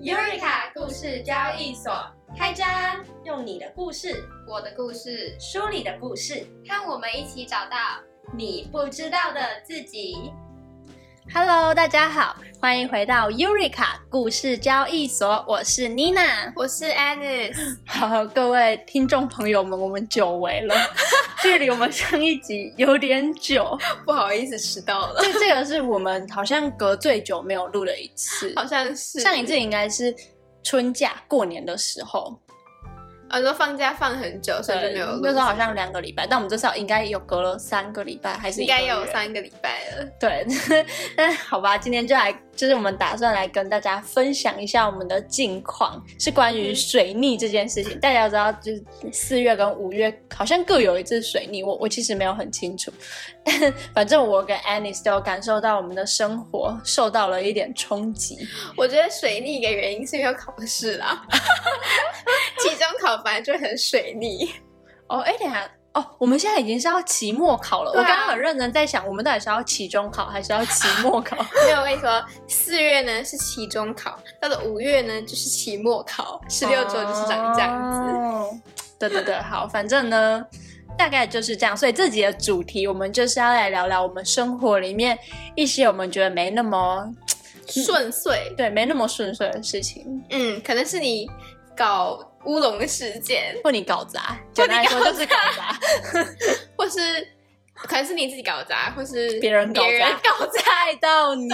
[0.00, 1.92] Eureka 故事交易所
[2.36, 2.66] 开张，
[3.24, 7.76] 用你的故事，我的故事，书里的故事，看我们一起找到
[8.36, 10.32] 你不知道的自己。
[11.32, 17.78] Hello，大家好，欢迎回到 Eureka 故事交易所，我是 Nina，我是 Alice。
[17.86, 20.74] 好，各位听众朋友们，我们久违了，
[21.42, 25.20] 距离我们上一集有点久， 不好意思迟到了。
[25.20, 30.14] 这这个是我们好像隔最久没有录的一次，好像是上一次应该是
[30.62, 32.38] 春假过年的时候。
[33.28, 35.20] 啊，说放假放很久，所以就没有录。
[35.22, 40.06] 那时候好像两个礼拜，但我们这次应该有隔了三个礼拜，还是应该有三个礼拜了。
[40.20, 40.46] 对，
[41.16, 47.98] 但好吧，今天就来，就是我们打算来跟大家分享一下我们的近况，是关于水逆这件事情。
[47.98, 52.92] 大家知道，就是四月跟五月好像各有一次水逆，我我其实没有很清楚，
[53.44, 58.38] 但 反正我跟 Annie 都有感受到我们的生活受到了一点冲击。
[58.76, 61.26] 我觉得水逆一个原因是因为考试啦。
[62.58, 64.50] 期中考本来就很水逆
[65.08, 67.90] 哦，哎，等下哦，我们现在已经是要期末考了。
[67.90, 71.36] 我刚刚很认真在想，我们到底是要期中考还是要期末考？
[71.66, 78.60] 没有，我跟你说，四月呢是期中考，到了五月呢就是期末考，十六周就是长这样子。
[78.98, 80.42] 对对对，好，反正呢
[80.96, 81.76] 大概就是这样。
[81.76, 85.18] 所以这集的主题，我们就是要来聊聊我们生活里面
[85.54, 87.06] 一些我们觉得没那么
[87.66, 90.24] 顺遂，对，没那么顺遂的事情。
[90.30, 91.30] 嗯，可能是你。
[91.76, 95.78] 搞乌龙的事件，或你搞砸，简单来说就是搞砸，
[96.76, 97.26] 或是
[97.74, 100.60] 可能是你自己搞砸，或是别人搞砸，搞砸
[101.00, 101.48] 到你，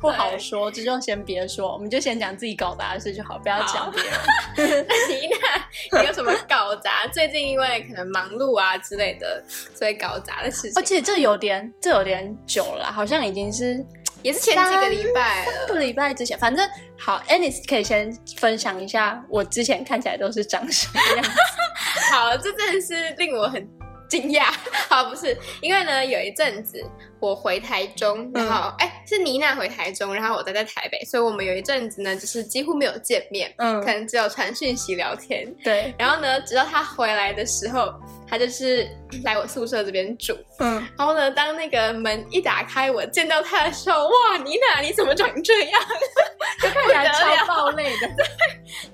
[0.00, 4.12] 不好说，这就先别说，我们就先讲自己搞砸的事就好，不要讲别人。
[5.08, 6.00] 你呢？
[6.00, 7.06] 你有什么搞砸？
[7.08, 9.42] 最近因为可能忙碌啊之类的，
[9.74, 10.72] 所以搞砸的事情。
[10.76, 13.84] 而且这有点，这有点久了，好像已经是。
[14.22, 21.30] 也是前几个礼拜，三个礼拜之前，反正好，Anis 可以先分享一下我之前看起来都是长什么样子。
[22.12, 23.66] 好，这真的是令我很
[24.08, 24.52] 惊讶。
[24.88, 26.82] 好，不是因为呢，有一阵子
[27.20, 35.46] 我回台中，然后哎，是妮娜回台中，然后我待在台北，所以我们有一阵子呢，就是几乎没有见面，嗯，可能只有传讯息聊天。
[35.64, 37.92] 对，然后呢，直到他回来的时候。
[38.30, 38.86] 他就是
[39.24, 45.80] 来我宿舍这边住，嗯，然后呢，当那个门一打开，我见到他的时候，哇，妮娜，你怎么长这样？
[46.60, 48.26] 就看起来超暴泪的， 对，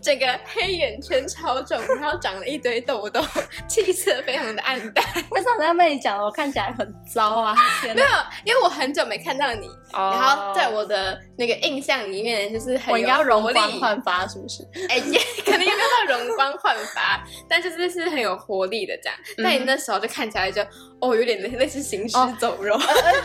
[0.01, 3.21] 整个黑眼圈超重，然后长了一堆痘痘，
[3.67, 5.05] 气色非常的暗淡。
[5.33, 7.56] 为什么在被你讲了我看起来很糟啊？
[7.83, 14.63] 没有，因为我很久没看到你，然后在我的那个印象里面，就是很要容光焕发，是不是？
[14.89, 15.01] 哎，
[15.45, 19.19] 可能也没有到容光焕发， 但就是是很有活力的这样。
[19.39, 20.63] 那你那时候就看起来就
[21.01, 22.79] 哦，有点类类似行尸走肉，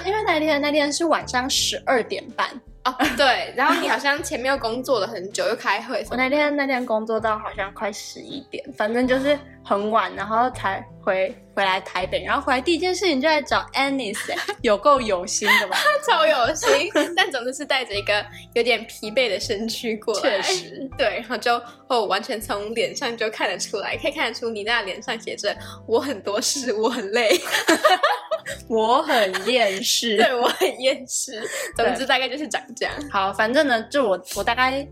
[0.06, 2.50] 因为那天那天是晚上十二点半。
[2.98, 6.06] 哦，对，然后你好像前面又工作了很久，又开会。
[6.10, 12.24] 我那天那天工作到好像快十一点，反正就是很晚，然后才回回来台北。
[12.24, 14.18] 然后回来第一件事情就在找 Anis，
[14.62, 15.78] 有够有心的吧？
[16.08, 20.22] 超有心，但总之是带着一个有点疲惫的身躯过来。
[20.22, 25.56] 确实，对，然后就哦，完全从脸上就看得出来，可以看得出你那脸上写着
[25.88, 27.30] 我很多事，我很累。
[28.68, 31.42] 我很厌世，对我很厌世。
[31.76, 32.94] 总之大概就是长这样。
[33.12, 34.86] 好，反正呢，就我我大概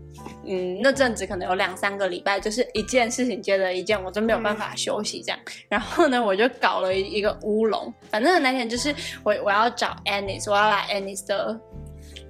[0.44, 5.38] 嗯那阵子可能有两三个礼拜，就是一件事情接着一件，我真没有办法休息这样。
[5.68, 7.92] 然后呢，我就搞了一个乌龙。
[8.10, 11.58] 反正那天就是我我要找 Anis，我要来 Anis 的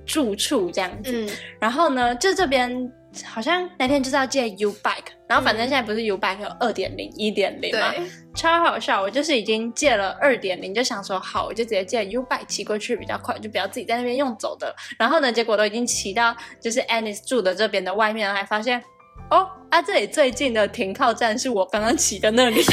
[0.07, 1.13] 住处这样子。
[1.13, 1.29] 嗯。
[1.61, 2.93] 然后呢，就这边。
[3.25, 7.93] 好像那天就是要借 U bike，然后反正现在不是 U bike 有二点零、一点零嘛，
[8.35, 9.01] 超好笑。
[9.01, 14.75] 我就是已经借了二点零，就想说好，我就直接借 U bike 骑过去比较快，就不要自己在那边用走的。
[14.99, 18.83] 然后呢，结果都已经骑到就是 Anis 住的这边的外面，还发现
[19.31, 22.63] 哦，啊这里最近的停靠站是我刚刚骑的那里。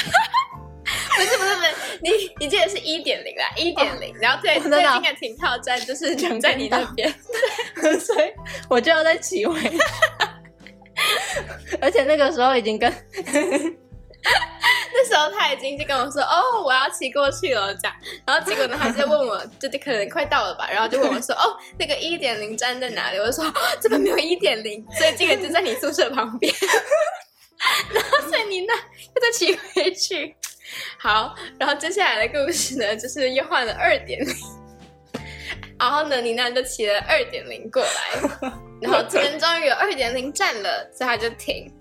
[2.01, 7.13] 你你记得是一点零啦，一点零，然后最最近的停靠站就是停在你那边，
[7.81, 8.31] 对所以
[8.69, 9.59] 我就要再骑回。
[11.81, 12.91] 而且那个时候已经跟
[14.93, 23.19] 那时候他已经就跟我说哦，我要骑过去了这样，然后结果呢，他就问我，就可能快到了吧，然后就问我说哦，那个一点零站在哪里？
[23.19, 23.45] 我就说
[23.79, 26.51] 这边没有一点零，所以这个就在你宿舍旁边。
[27.93, 30.35] 然后所以你那又再骑回去。
[30.97, 34.35] 好，然后接下来的故事呢，就是又换了二点零，
[35.79, 38.49] 然后呢，你那就骑了二点零过来。
[38.81, 41.71] 然后这边终于有二点零站了，所以他就停。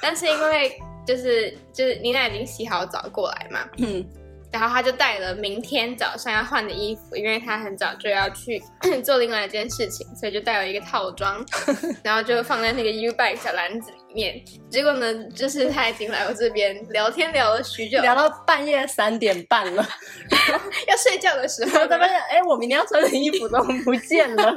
[0.00, 4.04] 但是因为就是就是妮娜已经洗好澡过来嘛，嗯，
[4.52, 8.62] 然后他就带了明天早上要换的衣服，因为他很早就要去
[9.04, 11.44] 做另外一件事情，所以就带了一个套装，
[12.04, 14.42] 然后就放在那个 U bike 小篮子里面。
[14.70, 19.86] 结果呢，就是他已经来我这边聊天聊了许久，聊到半夜三点半了，
[20.88, 24.56] 要睡觉的时候，他发现，哎，我明天要穿的衣服怎么不见了？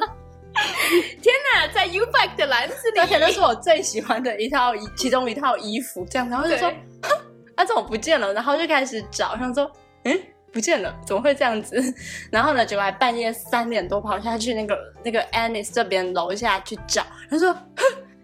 [1.21, 6.71] 天哪，在 U bag 的篮子里，而且那是我最喜欢的一套衣，其中一套衣服，这样，然后就说，
[7.55, 8.33] 啊，怎么不见了？
[8.33, 9.71] 然后就开始找，想说，
[10.05, 10.19] 嗯，
[10.51, 11.79] 不见了，怎么会这样子？
[12.31, 17.55] 然后呢，结果还半夜三点多跑下去那个那个 Annis 这边楼下去找，他说。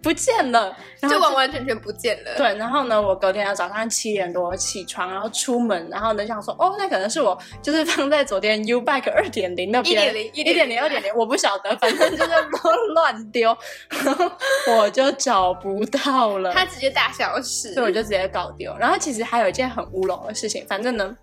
[0.04, 2.36] 不见了，就完完全全不见了。
[2.36, 12.30] 对，然后呢，我隔天要早上七点多起床，然后出门，然后呢想说，哦，那可能是我就是放在昨天 U Bike 二点零那边，一点零，一点零，二点零，我不晓得，反正就是
[12.94, 13.56] 乱丢，
[13.88, 14.30] 然后
[14.76, 16.52] 我就找不到了。
[16.52, 18.76] 它直接大消失，所以我就直接搞丢。
[18.78, 21.16] 然后其实还有一件很乌龙的事情，反正呢，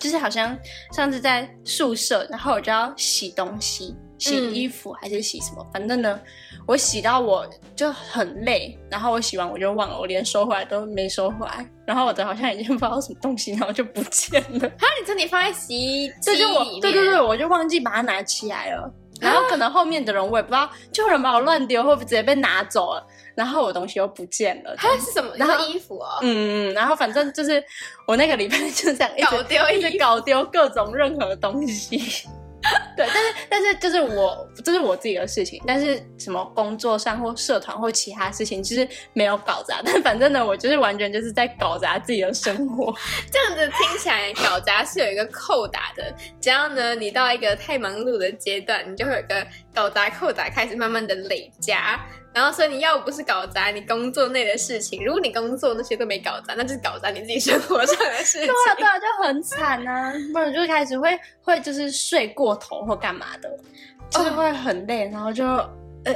[0.00, 0.58] 就是好像
[0.92, 3.94] 上次在宿舍，然后我就要洗东西。
[4.20, 5.66] 洗衣服还是洗什么？
[5.72, 6.20] 反正呢，
[6.66, 11.66] 我洗到我就很累，然后我洗完我就忘了，我连收回来都没收回来。
[11.86, 14.60] 然后我的好像已经不知道什么东西，然后就不见了。
[14.60, 18.92] 哈，你这里放在洗衣机里面对对对，我就忘记把它拿起来了。
[19.20, 23.06] 然后可能后面的人我也不知道，就有人把我乱丢，会不会直接被拿走了？
[23.34, 24.74] 然后我东西又不见了。
[24.76, 25.30] 它是什么？
[25.36, 26.18] 然后衣服哦。
[26.22, 27.62] 嗯嗯，然后反正就是
[28.06, 32.24] 我那个礼拜就这样一直丢，一直搞丢各种任何东西。
[32.96, 39.80] 对，但是但是就是我这是我自己的事情，但是什么工作上或社团或其他事情，其实没有搞砸。
[39.86, 42.94] 但反正呢，我就是完全就是在搞砸自己的生活。
[43.32, 46.14] 这样子听起来，搞砸是有一个扣打的。
[46.40, 52.00] 只要呢，你到一个太忙碌的阶段，你就会有个搞砸扣打开始慢慢的累加。
[52.32, 58.46] 然后，所以你要不是搞砸你工作内的事情，如果你工作那些都没搞砸，那就是搞砸你自己生活上的事情。
[58.46, 60.12] 对啊，对啊，就很惨啊！
[60.32, 63.50] 不然就开始会会就是睡过头或干嘛的，
[64.10, 65.44] 就是会很累，然后就
[66.04, 66.14] 呃，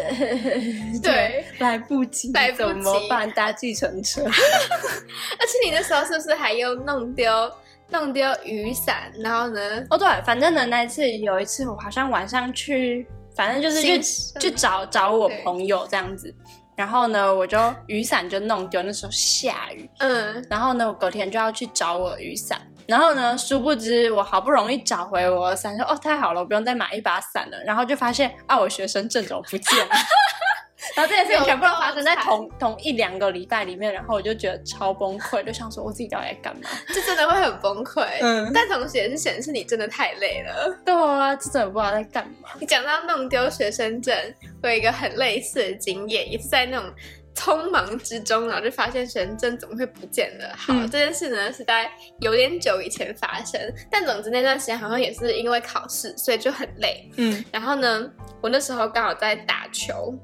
[1.03, 3.29] 对， 来不及，怎么办？
[3.33, 4.23] 搭计程车。
[4.25, 7.53] 而且你那时候是不是还又弄丢
[7.91, 9.13] 弄丢雨伞？
[9.19, 9.85] 然后呢？
[9.91, 13.05] 哦，对，反正呢，那一次有一次我好像晚上去。
[13.35, 14.01] 反正就是去
[14.41, 16.35] 去找找我朋友这样子，
[16.77, 29.95] 然后呢，我就雨伞就弄丢，那时候下雨，嗯，然后呢，我隔天就要去找我雨伞，然后呢，殊不知我好不容易找回我的伞，说哦太好了，我不用再买一把伞了，然后就发现啊，我学生证怎么不见了？
[30.95, 36.69] 然后这件事情全部都发生在同同一两个礼拜里面，然后我就觉得超崩溃，就想说我自己到底在干嘛？
[36.89, 38.07] 这真的会很崩溃。
[38.21, 40.79] 嗯，但同时也是显示你真的太累了。
[40.85, 42.51] 对啊，这真的不知道在干嘛。
[42.61, 44.17] 你讲到弄丢学生证，
[44.63, 46.93] 我有一个很类似的经验，也是在那种。
[47.35, 50.55] 匆忙之中，然后就发现神针怎么会不见了？
[50.57, 51.91] 好，这件事呢是在
[52.21, 53.61] 有点久以前发生，
[53.91, 57.11] 但总之那段时间好像也是因为考试，所以就很累。
[57.17, 58.11] 嗯，然后呢，
[58.41, 60.15] 我那时候刚好在打球，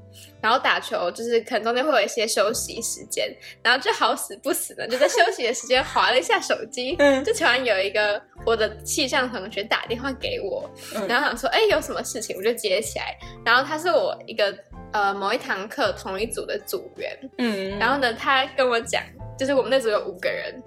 [0.41, 3.29] 然后打球就是可能中间会有一些休息时间，
[3.61, 10.69] 然后就好死不死的就在休息的时间划了一下手机， 嗯，就突然有一个我的气象同学打电话给我，
[11.07, 12.37] 然后想说，哎，有什么事情？
[12.37, 14.57] 我就接起来，然后他是我一个。
[14.93, 19.01] 呃，某一堂课同一组的组员，嗯，然后呢，他跟我讲，
[19.39, 20.61] 就是我们那组有五个人，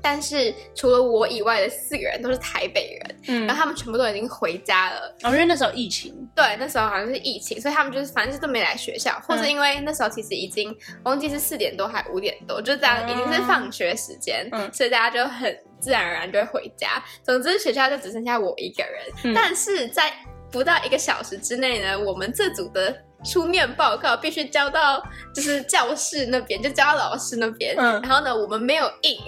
[0.00, 10.72] 但是除了我以外的四个人都是台北人，嗯，然后他们全部都已经回家了，哦，因为那时候疫情，对，那时候好像是疫情，所以他们就是反正就都没来学校，或者因为那时候其实已经
[11.02, 17.02] 忘记是四点多还五点多，就这样已经是放学时间，嗯，所以大家就很自然而然就会回家。
[17.24, 20.12] 总之学校就只剩下我一个人，但是在
[20.48, 22.96] 不到一个小时之内呢，我们这组的。
[23.24, 25.02] 书面报告必须交到
[25.34, 27.74] 就是教室那边，就交到老师那边。
[27.76, 29.18] 嗯，然后呢，我们没有印。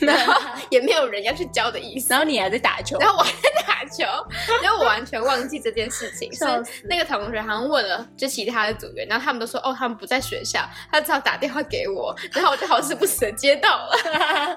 [0.06, 0.34] 然后
[0.70, 4.04] 也没有人要去教的意思，然后你还在打球，然后我还在打球，
[4.62, 6.32] 然后我完全忘记这件事情。
[6.34, 6.44] 是
[6.84, 10.60] 那个同学好像问了就其他的组员，然后他们都说哦，他们不在学校，
[10.90, 13.96] 他只好打电话给我，然后我就好死不死的接到了。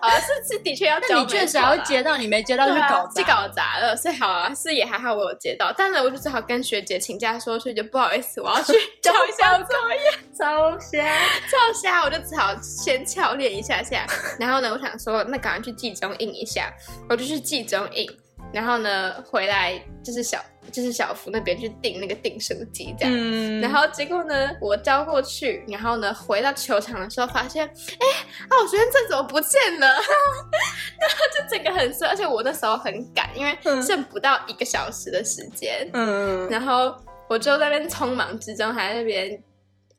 [0.01, 3.96] 啊，是是的确要教，你确实要接到，你没接到就搞就搞砸了。
[3.96, 10.98] 所以好啊，是也还好我有接到，但是我就只好跟学姐请假说，学姐不好意思，我要去交一下作业，超瞎
[11.50, 14.06] 超瞎，我就只好先翘练一下下。
[14.39, 15.24] 然后呢，我想说。
[15.28, 16.74] 那赶快去寄中印一下，
[17.10, 18.10] 我就去寄中印，
[18.54, 28.06] 然后呢回来就是小就是小福那边去订那个订书机这样，然后结果呢我交过去，然后呢回到球场的时候发现，哎
[28.50, 29.88] 啊我昨天这怎么不见了？
[31.00, 36.96] 然后就整个很衰，而且我那时候很赶，因为剩不到一个小时的时间，嗯，然后
[37.30, 39.42] 我就在那边匆忙之中还在那边，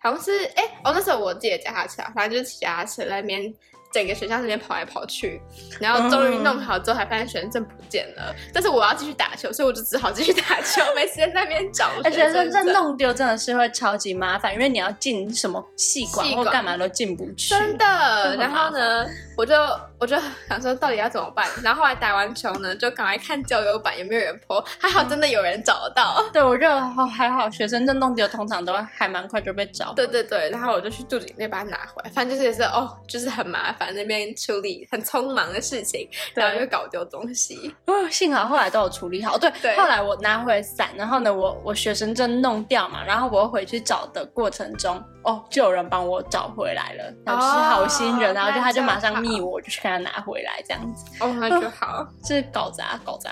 [0.01, 3.55] 好像是哎哦那时候我自己的脚踏车，反正就是骑脚踏车那边。
[3.91, 5.41] 整个学校这边跑来跑去，
[5.81, 8.35] 然后终于弄好之后，才发现学生证不见了。
[8.53, 12.67] 但是我要继续打球，所以我就只好继续打球， 没时间在那边找而且学生证。
[12.73, 17.51] 弄丢真的是会超级麻烦，因为你要进什么系管或干嘛都进不去。
[17.51, 19.55] 真的，然后呢，我就
[20.01, 20.17] 我就
[20.49, 26.25] 想说到底要怎么办，然后后来打完球呢，就赶快看交友版有没有人 po，还好真的有人找得到。
[26.33, 29.93] 对，我觉得哦还好，学生证弄丢通常都还蛮快就被找。
[29.95, 37.75] 对对对，然后我就去肚子里面把它拿回来，反正就是也是哦，就是很麻烦那边处理很匆忙的事情，然后就搞丢东西。
[37.87, 39.37] 哦，幸好后来都有处理好。
[39.37, 52.07] 对，对后来我拿回伞，然后呢，我我学生证弄掉嘛，然后我回去找的过程中，哦，就有人帮我找回来了，然后是好心人，哦然后就他就马上密我，我就去拿回来，这样子，哦，那就好。
[52.23, 53.31] 是搞砸搞砸。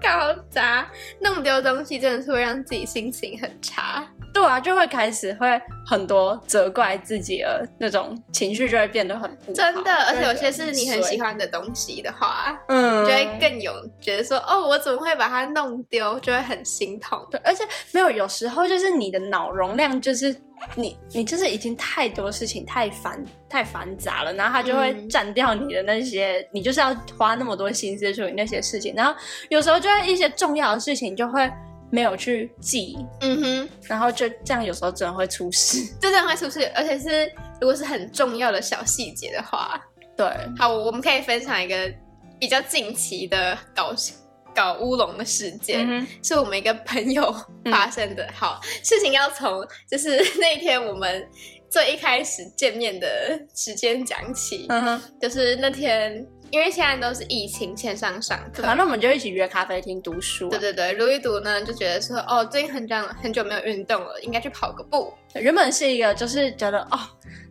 [0.00, 0.88] 搞砸，
[1.20, 4.06] 弄丢东西真的是会让自己心情很差。
[4.32, 17.22] 对啊，就会开始会很多责怪自己的那种情绪，就会变得很真的，而且有些是你很喜，欢的东西的话，嗯，就会更有觉得说，哦，我怎么会把它弄丢，就会很心痛。
[17.30, 20.34] 对，而且没有，有时候就是你的脑容量就是
[20.74, 29.14] 你，你就是已经太多事情太繁太繁杂了，然后他就会嗯占掉你的那些，你就是要花那么多心思处理那些事情，然后
[29.48, 31.50] 有时候就会一些重要的事情就会
[31.90, 35.78] 没有去记，嗯哼，然后就这样有时候真的会出事。
[36.00, 39.80] 这真的会出事，而且是如果是很重要的小细节的话，
[40.16, 40.26] 对，
[40.58, 41.92] 好，我们可以分享一个
[42.38, 43.94] 比较近期的搞
[44.54, 45.86] 搞乌龙的事件。
[45.88, 48.28] 嗯，是我们一个朋友发生的。
[48.34, 51.28] 好，事情要从就是那天我们
[51.70, 58.62] 最一开始见面的时间讲起，嗯哼，就是那天，因为现在都是疫情线上上课。
[58.62, 60.50] 反正我们就一起约咖啡厅读书、啊。
[60.50, 65.12] 对对对，读一读呢，就觉得说，哦，最近很久很久没有运动了，应该去跑个步。
[65.32, 66.98] 对原本是一个就是觉得哦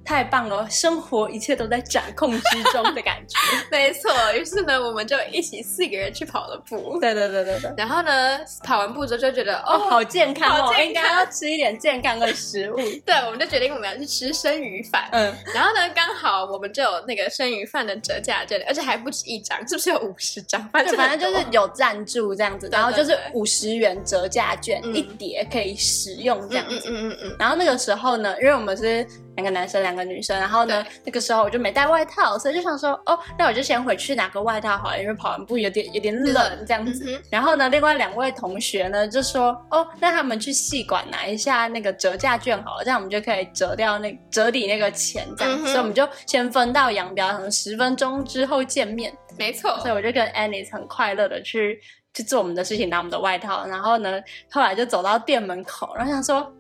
[0.04, 3.38] 太棒了，生活一切都在掌控之中的感觉。
[3.70, 6.98] 没错，于是呢，我们就一起四个人去跑了步。
[7.00, 7.72] 对对对对对。
[7.78, 12.78] 然后呢，跑完步之后就觉得，哦，哦，好健康哦，好健康应该要吃一点健康的食物。
[13.06, 15.08] 对，我们就决定我们要去吃生鱼饭。
[15.12, 20.68] 嗯，然后呢，刚好我们就有那个生鱼饭的折价券，而且还不止一张，是不是有五十张？
[20.70, 26.90] 反，正反正就是有赞助这样子，然后就是对五十元折价券嗯一叠可以使用这样嗯子。
[26.90, 37.04] 嗯嗯嗯然后那个时候呢，因为我们是两个男生两个女生，然后呢那个时候我就没带外套，所以就想说，哦，那我就先回去拿个外套好了，因为跑完步有点有点冷这样子。
[37.08, 45.58] 嗯，然后呢，另外两位同学呢就说：“哦，那他们去戏馆拿一下那个折价券好了，这样我们就可以折掉那折抵那个钱，这样。
[45.60, 49.14] 嗯所以我们就先分道扬镳，可能十分钟之后见面。
[49.38, 51.80] 没错所以我就跟 Annie 很快乐的去
[52.14, 53.66] 去做我们的事情，拿我们的外套。
[53.66, 56.54] 然后呢，后来就走到店门口，然后想说，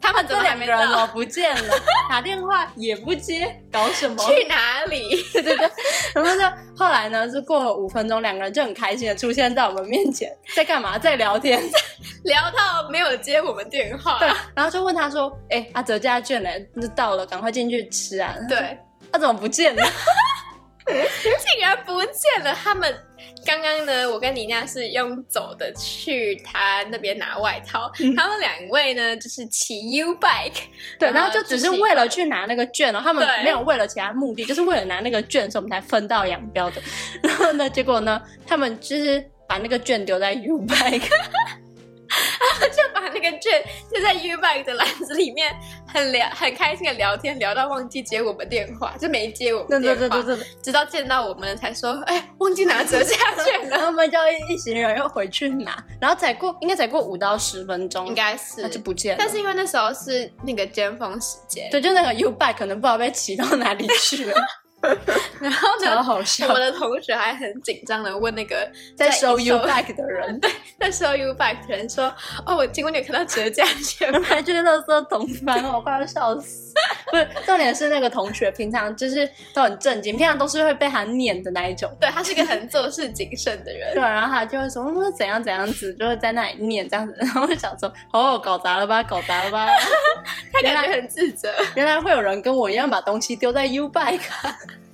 [0.00, 1.06] 他们怎这么两个人怎么？
[1.08, 1.74] 不见了？
[2.08, 4.16] 打电话也不接，搞什么？
[4.24, 5.22] 去哪里？
[5.32, 5.70] 对对对，
[6.14, 6.42] 然后就
[6.76, 10.98] 后来呢，是过了五分钟，两个人就很开心的出现在我们面前，在干嘛？
[10.98, 11.60] 在聊天。
[12.24, 14.18] 聊到没有接我们电话。
[14.18, 16.50] 对，然后就问他说：“哎、啊，哲家眷呢？
[16.80, 18.76] 就到了，赶快进去吃啊！”对，
[19.12, 19.82] 他、怎么不见了？
[20.92, 22.54] 竟然不见了。
[22.54, 22.94] 他们
[23.44, 30.62] 刚刚呢，我跟李娜是用走的去他那边拿外套，他们两位呢就是骑 U bike，
[30.98, 36.80] 对，然后就只是为了去拿那个券哦，他们没有为了其他目的，就是为了拿那个券，所以我们才分道扬镳的。
[37.22, 41.08] 然后呢，结果呢，他们就是把那个券丢在 U bike，
[42.70, 43.62] 就把那个券
[43.92, 45.54] 就在 U bike 的篮子里面，
[45.86, 50.36] 很聊很开心的聊天，聊到忘记接我们电话，就没接我们电话，对对对。
[50.36, 59.16] 对，直到见到我们才说，哎，忘记拿折价券然了，后我们就一一行人又回去拿，然后再过应该才过五到十分钟，应该是他就不见了。
[59.18, 64.34] 但是因为那时候是那个尖峰时间，对，就那个 U bike 可能不知道被骑到哪里去了，
[65.40, 66.54] 然后超呢，好笑我。
[66.58, 72.12] 的同学还很紧张的问那个在收收 U bike 的人，对在收 U bike 的人说
[72.46, 76.72] ：“哦，我请问你有看到折价券吗还去垃圾桶翻，我快要笑死。
[77.10, 81.90] 不是，重点是那个同学平常就是都很正经，平常都是会被他念的那一种？”。
[82.00, 84.02] 对他是一个很做事谨慎的人对，。
[84.02, 87.14] 然后他就会说嗯怎样怎样子，就会在那里念这样子。
[87.18, 89.66] 然后我就想说，哦，搞砸了吧，搞砸了吧。
[90.52, 91.52] 他感觉很自责。
[91.74, 94.20] 原来会有人跟我一样把东西丢在 U bike。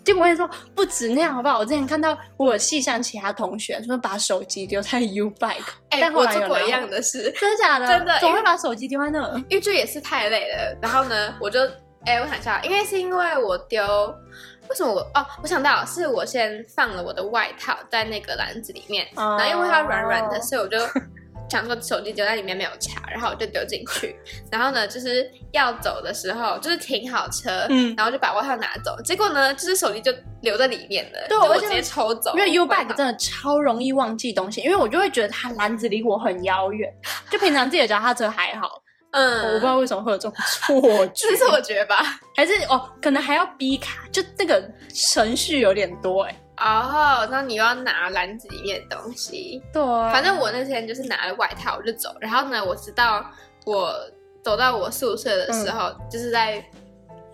[0.05, 1.59] 结果我跟你说，不止那样，好不好？
[1.59, 7.87] 我之前看到我有系上其他同学说把手机丢在 U bike， 哎、但我做过一样的事，真的假的？
[7.87, 9.37] 真的怎么因为会把手机丢在那？
[9.49, 10.77] 因为这也是太累了。
[10.81, 11.61] 然后呢，我就
[12.05, 13.83] 哎、我想一下，因为是因为我丢，
[14.69, 20.79] 为什么我哦，我想到是我先放了我的外套在那个篮子里面，哦然后因为它软软的，所以我就。
[21.53, 24.17] 想说手机丢在里面没有查，然后我就丢进去。
[24.51, 28.97] 然后呢，就是要走的时候，就是停好车，嗯然后就把外套拿走。
[29.05, 32.33] 结果呢，就是手机就留在里面了，对我直接抽走。
[32.35, 36.91] 因为 U 外 bag 真的超容易忘记东西，因为我就会觉得它篮子离我很遥远，
[37.31, 42.19] 就平常自己的脚踏车还好，嗯我嗯，不知道为什么会有这种错觉， 这是错觉得吧。
[42.35, 44.63] 还是哦，可能还要逼卡，就那个
[44.95, 46.35] 程序有点多哎。
[46.57, 49.63] 哦，那你又要拿篮子里面的东西。
[49.73, 53.25] 对啊，反正我那天就是拿了外套我就走，然后呢，我直到
[53.65, 53.95] 我
[54.43, 56.65] 走到我宿舍的时候，就是在。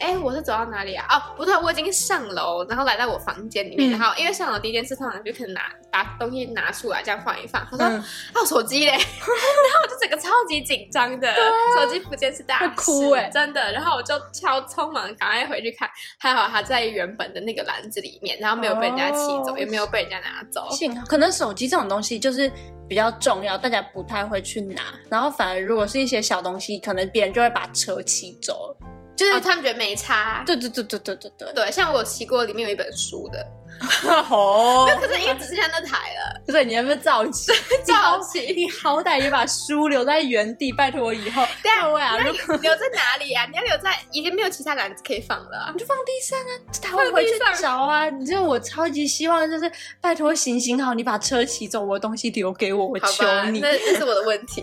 [0.00, 1.06] 哎，我是走到哪里啊？
[1.10, 7.66] 哦，不对，我已经上楼，然后来到我房间里面，嗯然后因为上楼第一件事通常就可能拿把东西拿出来这样放一放。
[7.70, 8.04] 他说：“嗯啊，
[8.40, 11.32] 我手机嘞！” 然后我就整个超级紧张的，
[11.76, 13.72] 手机不见是大会事，哭欸真的。
[13.72, 15.88] 然后我就超匆忙，赶快回去看，
[16.18, 20.68] 还好它在原本的那个篮子里面，然后没有被人家骑走，哦也没有被人家拿走。
[20.70, 22.50] 幸好，可能手机这种东西就是
[22.88, 24.82] 比较重要，大家不太会去拿。
[25.10, 28.76] 然后反而如果是一些小东西，可能别人就会把车骑走了。
[29.18, 30.44] 就是、哦，他们觉得没差。
[30.46, 31.52] 对对对对对对对。
[31.52, 33.44] 对，像我骑过，里面有一本书的，
[34.30, 37.50] 哦，可是因为只剩下那台了， 不是你要不要造起？
[37.84, 41.44] 造起你好歹也把书留在原地，拜托我以后。
[41.62, 43.44] 对啊各位啊，留在哪里啊？
[43.50, 48.08] 你要留在已经没有其他篮子可以放了啊、你就放地上啊，他会回去找啊。
[48.08, 49.70] 你知道我超级希望就是
[50.00, 53.58] 拜托行行好，你把车骑走，我的东西留给我，我求，你。
[53.58, 54.62] 那这是我的问题。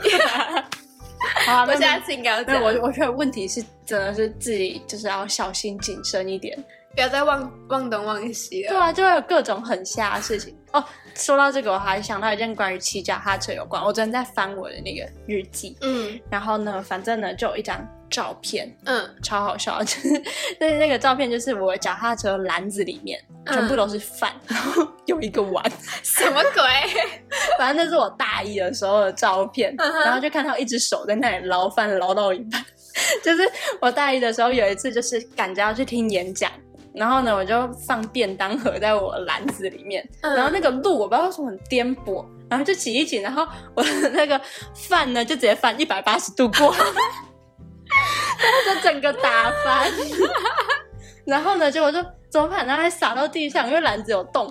[1.46, 6.58] 好啊， 我那下次应该要那，我我觉得问题是真的是自己就是要小心谨慎一点。
[6.96, 8.70] 不要再忘忘东忘西了。
[8.70, 10.84] 对啊，就会有各种很瞎的事情哦。
[11.14, 13.82] 说到这个，我还想到一件关于骑脚踏车有关。
[13.84, 20.22] 我昨天在翻我的那个日记，嗯然后呢，反正呢就有一张照片，嗯，超好笑，就是
[20.60, 25.64] 但是那个照片就是我脚踏车篮子里面嗯全部都是饭，然后有一个碗，
[26.04, 26.64] 什么鬼？
[27.60, 32.64] 反正那是我大一的时候的照片，嗯然后就看到一只手在那里捞饭，捞到一半。
[33.22, 33.44] 就是
[33.82, 36.50] 我大一的时候有一次，就是赶着要去听演讲，
[36.96, 44.40] 然后呢，我就放便当盒在我的篮子里面，嗯然后那个路我不知道为什么很颠簸，然后就挤一挤，然后我的那个
[44.74, 49.92] 饭呢就直接翻一百八十度过，然后就整个打翻。
[51.26, 51.98] 然后呢，结果就
[52.30, 52.64] 怎么办？
[52.68, 54.46] 然后还洒到地上，因为篮子有洞，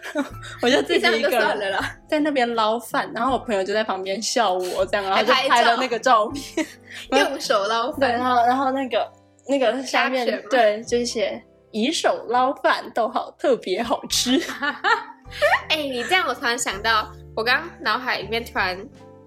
[0.60, 1.74] 我就自己一个人。
[2.06, 6.66] 在那边捞饭，然后我朋友就在旁边笑我这样，然后就拍了那个照片。
[7.12, 9.10] 用手捞对，然饭，后然后那个
[9.48, 14.40] 那个下面对，就是写以手捞饭，逗号特别好吃。
[15.68, 18.76] 哎、你这样我突然想到，我刚刚脑海里面突然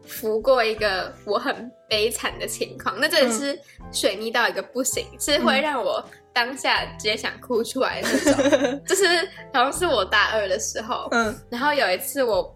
[0.06, 3.58] 浮过一个我很悲惨的情况，那真的是
[3.91, 6.03] 水逆到一个不行，是会让我
[6.34, 8.82] 当下直接想哭出来的那种。
[8.86, 9.06] 就是
[9.53, 12.53] 好像是我大二的时候，嗯然后有一次我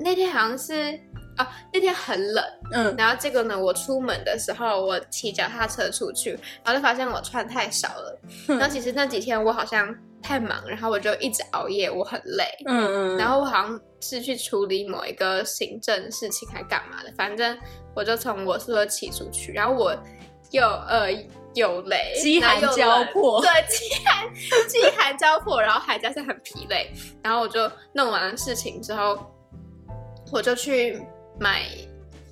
[0.00, 0.98] 那天好像是
[1.38, 8.20] 啊，那天很冷，嗯然后结果呢，我出门的时候我骑脚踏车出去，然后就发现我穿太少了。
[8.48, 12.44] 嗯然后其实那几天我好像太忙，然后我就一直熬夜，我很累。
[12.66, 17.56] 嗯嗯，然后我好像是去处理某一个行政事情还干嘛的，反正
[17.94, 19.96] 我就从我宿舍骑出去，然后我
[20.50, 21.08] 又呃
[21.54, 24.34] 又累，饥寒交迫对，饥寒
[24.68, 26.90] 饥寒交迫，然后还加上很疲累，
[27.22, 29.18] 然后我就弄完了事情之后，
[30.32, 31.00] 我就去
[31.38, 31.62] 买。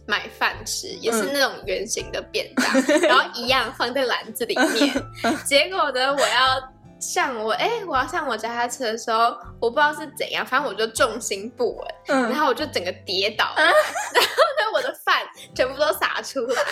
[0.09, 4.95] 买饭吃也是嗯那种圆形的便当，然后一样放在篮子里面。
[5.45, 16.63] 结果呢，我要上我哎、我要上我脚踏车的时候，我不知道是怎样，反正我就重心不稳，然嗯，后我就整个跌倒， 然后呢，我的饭全部都洒出来。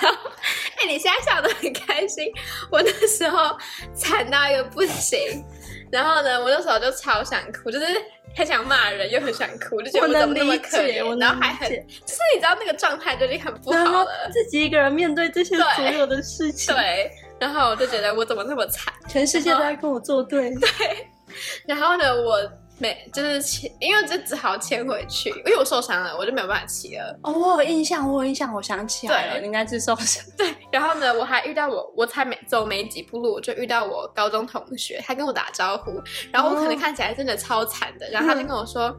[0.00, 0.18] 然后，
[0.80, 2.32] 哎、你现在笑得很开心，
[2.70, 3.54] 我那时候
[3.94, 5.44] 惨到一个不行。
[5.90, 7.86] 然后呢，我那时候就超想哭，就是
[8.36, 14.10] 很想骂人，又很想哭，就觉得我怎么那么理可怜，能然后还很，就是你知道那个状态就已经很不好了。
[14.32, 18.92] 自己一个人面对这些所有的事情，，对，然后我就觉得我怎么那么惨。
[19.08, 20.68] 全世界都在跟我作对对。
[21.66, 22.38] 然后呢，我
[22.78, 27.18] 没就是牵，因为就只好牵回去，因为我受伤了，我就没有办法骑了。
[27.22, 30.24] 哦，我有印象，我有印象，我想起来了，应该是受伤。
[30.38, 38.96] 对，然后呢，我还遇到我，我才没走没几步路，我就遇到我高中同学，他跟我打招呼，然后我可能哦看起来真的超惨的，然后他就跟我说：“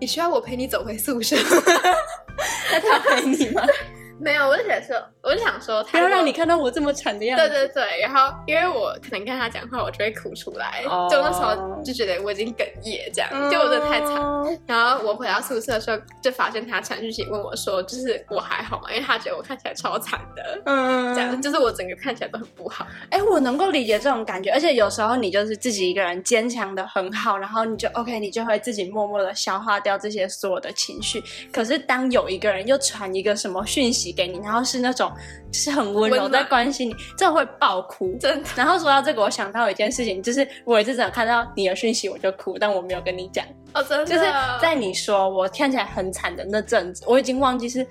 [0.00, 1.36] 你需要我陪你走回宿舍
[2.72, 3.62] 那他陪你吗？
[4.22, 7.48] 没有，我就觉得说，我就想说，不要让你看到我这么惨的样子。
[7.48, 14.16] 对对对，然后因为我可能跟他讲话，我就会哭出来，哦就那时候就觉得我已经哽咽这样，就我真的太惨。
[14.16, 18.84] 嗯然后我回到宿舍的时候，就发现他传讯息问我说，就是我还好吗？
[18.90, 22.86] 因为他觉得我看起来超惨的，嗯，这样就是我整个看起来都很不好。
[23.10, 31.22] 哎、我能够理解这种感觉，而且有时候你就是自己一个人坚强的很好，然后你就 OK，你就会自己默默的消化掉这些所有的情绪。
[31.52, 35.09] 可是当有一个人又传一个什么讯息给你，然后是那种
[35.50, 38.16] 就是很温柔在关心你，真的会爆哭。
[38.18, 43.44] 真的，然后说到这个，我想到一件事情，就是我也是真的看到你的讯息我就哭，但我没有跟你讲。
[43.74, 44.24] 哦，真的，就是
[44.60, 47.86] 在你说我看起来很惨的那阵子，我已经忘记是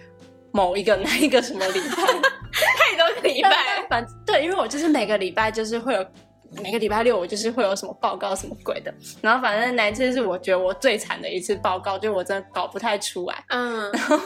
[0.51, 2.03] 某一个哪一个什么礼拜。
[2.51, 3.51] 太多个礼拜，
[3.89, 6.05] 反对，因为我就是每个礼拜就是会有。
[6.61, 13.43] 每个礼拜六我就是会有什么报告什么鬼的，然后反正那一次是我觉得我最惨的一次报告，就我真的搞不太出来。
[13.49, 13.91] 嗯。
[13.93, 14.19] 然后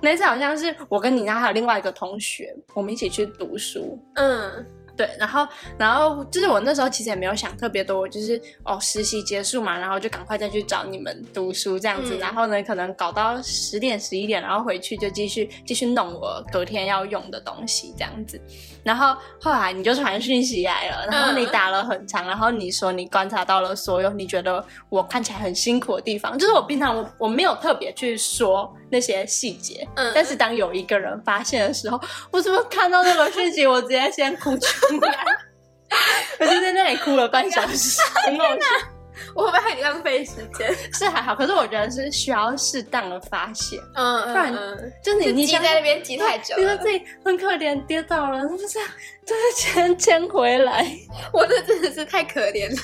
[0.00, 4.66] 那次好像是我跟你，然后还有另外一个同学，我们一起去读书，嗯
[4.98, 5.46] 对，然后
[5.78, 18.40] 然后就是我那时候其实也没有想特别多，我就是哦实习结束嘛，然后就赶快再去找你们读书这样子，嗯然后呢可能搞到十点十一点，然后回去就继续继续弄我隔天要用的东西这样子，
[18.82, 21.48] 然后后来你就传讯息来了，然后你嗯。
[21.52, 34.87] 打了很长，然后你说你观察到了所有你觉得我看起来很辛苦的地方，就是我平常我我没有特别去说那些细节，嗯，但是当有一个人发现的时候，我怎么看到那个讯息，我直接先哭出来，
[36.40, 38.64] 我就在那里哭了半小时，很好笑。
[39.34, 40.72] 我会不会浪费时间？
[40.94, 46.88] 是还好，可是我觉得是需要适当的发泄，嗯不然嗯，就是你就积你在那边积太久了你说自。
[46.90, 48.88] 己很可怜，跌倒了， 就是这样，
[49.26, 50.86] 就是钱钱回来。
[51.32, 52.82] 我这真的是太可怜了，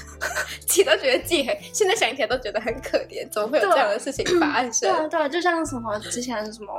[0.67, 4.93] 自己都觉得自己很，现在想起来都觉得很可怜，怎么会有这样的事情发生对生？
[4.93, 6.73] 啊，对啊，就像什么之前什么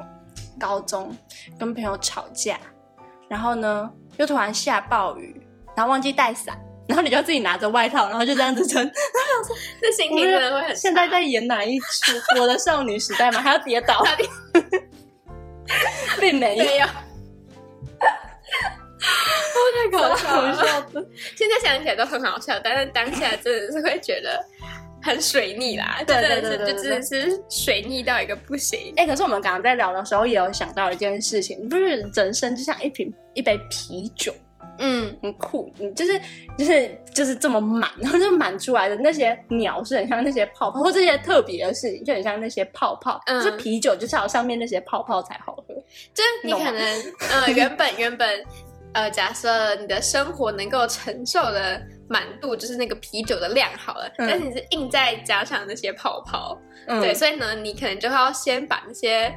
[0.59, 1.15] 高中
[1.57, 2.59] 跟朋友吵架，
[3.29, 5.41] 然后呢又突然下暴雨，
[5.75, 8.83] 然后忘记带伞，然后你就自己拿着外套，然后就这样子撑。
[9.81, 10.75] 这心情真的会很差。
[10.75, 12.39] 现在在演哪一出？
[12.39, 13.41] 我的少女时代吗？
[13.41, 14.03] 还要跌倒？
[14.03, 14.29] 哪里
[16.19, 16.85] 并没有？
[19.75, 20.87] 太搞笑了！
[21.35, 24.43] 现在想起来都很好笑，但是当下真的是会觉得
[25.05, 28.91] 很水逆啦，就对对对对就真的是水逆到一个不行。
[28.97, 34.33] 哎、可是我们刚刚在聊的时候，也有想到一件事情，不是人生就像一瓶一杯啤酒，
[34.79, 36.19] 嗯，很酷，你就是
[36.57, 43.21] 就是就是这么满，然后就满出来的那些鸟是很像那些泡泡，或这些特别的事情就很像那些泡泡。
[43.27, 45.75] 嗯是啤酒就是要上面那些泡泡才好喝。
[46.15, 46.81] 就是你可能
[47.29, 48.43] 呃原本原本
[48.93, 59.33] 呃假设你的生活能够承受的满度就是那个啤酒的量好了，嗯但是你是硬在加上那些泡泡，嗯对，所以呢你可能就要先把那些。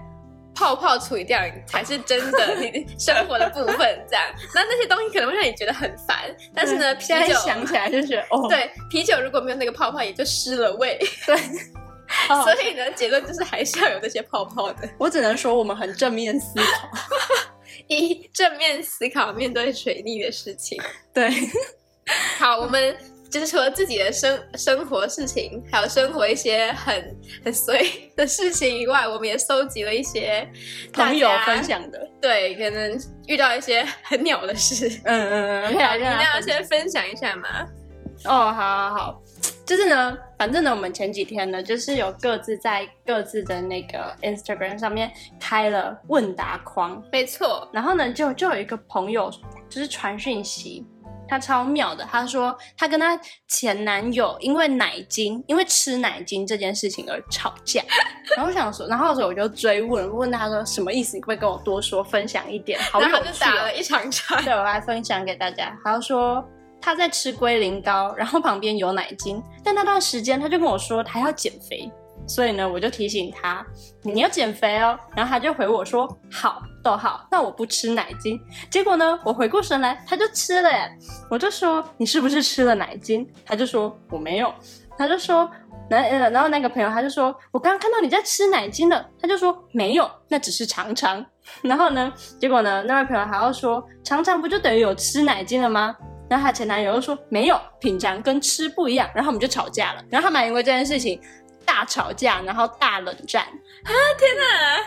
[0.55, 4.25] 泡泡处理掉才是真的 你生活的部分，这样。
[4.53, 10.99] 那那些东西可能会让你觉得很烦，但是呢，啤酒想起来就觉得哦， 对啤酒如果没有那个泡泡，也就失了味。
[11.25, 11.37] 对，
[12.27, 14.89] 好 所以呢，结论就是还是要有那些泡泡的。
[14.99, 16.89] 我只能说我们很正面思考。
[17.87, 20.77] 一正面思考面对水逆的事情。
[21.15, 21.31] 对，
[22.39, 22.97] 好，我们
[23.31, 30.49] 就是除了自己的生生活事情，还有生活一些很很随的事情以外，我们也收集了一些
[30.93, 34.89] 朋友分享的，对，可能遇到一些很鸟的事。
[35.05, 37.67] 嗯嗯嗯，可以来你跟大家要先分享一下嘛？
[38.25, 39.23] 哦，好好好，
[39.65, 49.31] 就是呢，反正呢，我们前几天呢，就是有各自在各自的那个 Instagram 上面开了问答框，没错，然后呢，就就有一个朋友
[49.69, 50.85] 就是传讯息，
[51.29, 57.83] 他超妙的，她说她跟她前男友因为奶精，因为吃奶精这件事情而吵架，
[58.37, 61.17] 然后我想说，然后我就追问，问她说什么意思？
[61.17, 62.81] 你可不可以跟我多说分享一点？
[62.91, 63.39] 好有然后就。
[63.39, 64.41] 打了一场架。
[64.43, 65.77] 对，我来分享给大家。
[65.85, 66.45] 他说
[66.81, 71.91] 他在吃龟苓膏，然后旁边有奶精，但那段时间他就跟我说他要减肥，
[72.29, 73.67] 所以呢，我就提醒他
[74.03, 74.99] 你要减肥哦。
[75.17, 78.39] 然后他就回我说好，逗号，那我不吃奶精。
[78.71, 80.89] 结果呢，我回过神来，他就吃了耶。
[81.31, 83.27] 我就说你是不是吃了奶精？
[83.45, 84.53] 他就说我没有。
[84.97, 85.51] 他就说。
[85.91, 91.25] 那呃然后那个朋友他就说，我刚刚看到你在吃奶精了，他就说没有，那只是尝尝。
[91.63, 95.97] 然后呢，结果呢，那位朋友还要说，尝尝不就等于有吃奶精了吗？
[96.29, 99.09] 然后她前男友又说没有，品尝跟吃不一样。
[99.15, 100.05] 然后我们就吵架了。
[100.11, 101.19] 然后他们还因为这件事情
[101.69, 103.47] 大吵架，然后大冷战。
[103.85, 104.43] 天哪！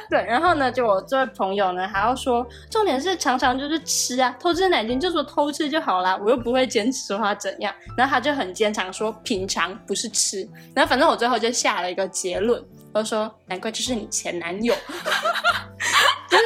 [0.09, 7.71] 对，然后呢，就我这位朋友呢还要说，重点是常常就是吃啊，偷吃奶精就说偷吃就好啦，我又不会坚持说他怎样。
[7.95, 10.41] 然后他就很坚强说品尝不是吃。
[10.73, 12.59] 然后反正我最后就下了一个结论，
[12.93, 14.73] 我就说难怪这是你前男友，
[16.29, 16.43] 就是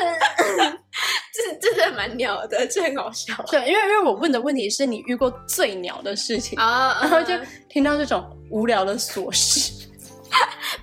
[1.33, 6.99] 这是真的蛮鸟的，这很好笑对，因为因为我问的问题是你遇过最鸟的事情，啊。
[7.01, 7.33] 然后就
[7.69, 9.71] 听到这种无聊的琐事。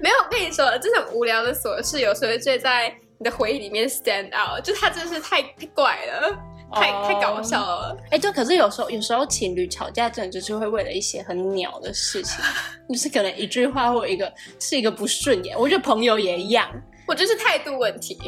[0.02, 6.36] 没有，我跟你说，这种无聊的琐事有时候会在你的回忆里面 stand out，就它真是太太怪了，
[6.72, 7.96] 太、太搞笑了。
[8.10, 12.44] 哎，对，可是有时候有时候情侣吵架，真的就是会为了一些很鸟的事情，
[12.90, 15.56] 就是可能一句话或一个是一个不顺眼。
[15.56, 16.68] 我觉得朋友也一样，
[17.06, 18.18] 我就是态度问题，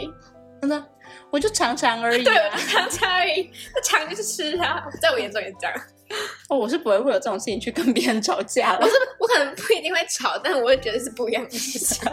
[0.60, 0.84] 真的，
[1.34, 2.56] 我就尝尝而已、对，啊我。
[2.56, 5.74] 就常常而已，那尝就是吃啊，在我眼中也是这样。
[6.48, 8.86] 哦，我是不会为了这种事情去跟别人吵架了我。
[8.86, 12.08] 是我可能不一定会吵，但我会觉得是不一样的事情。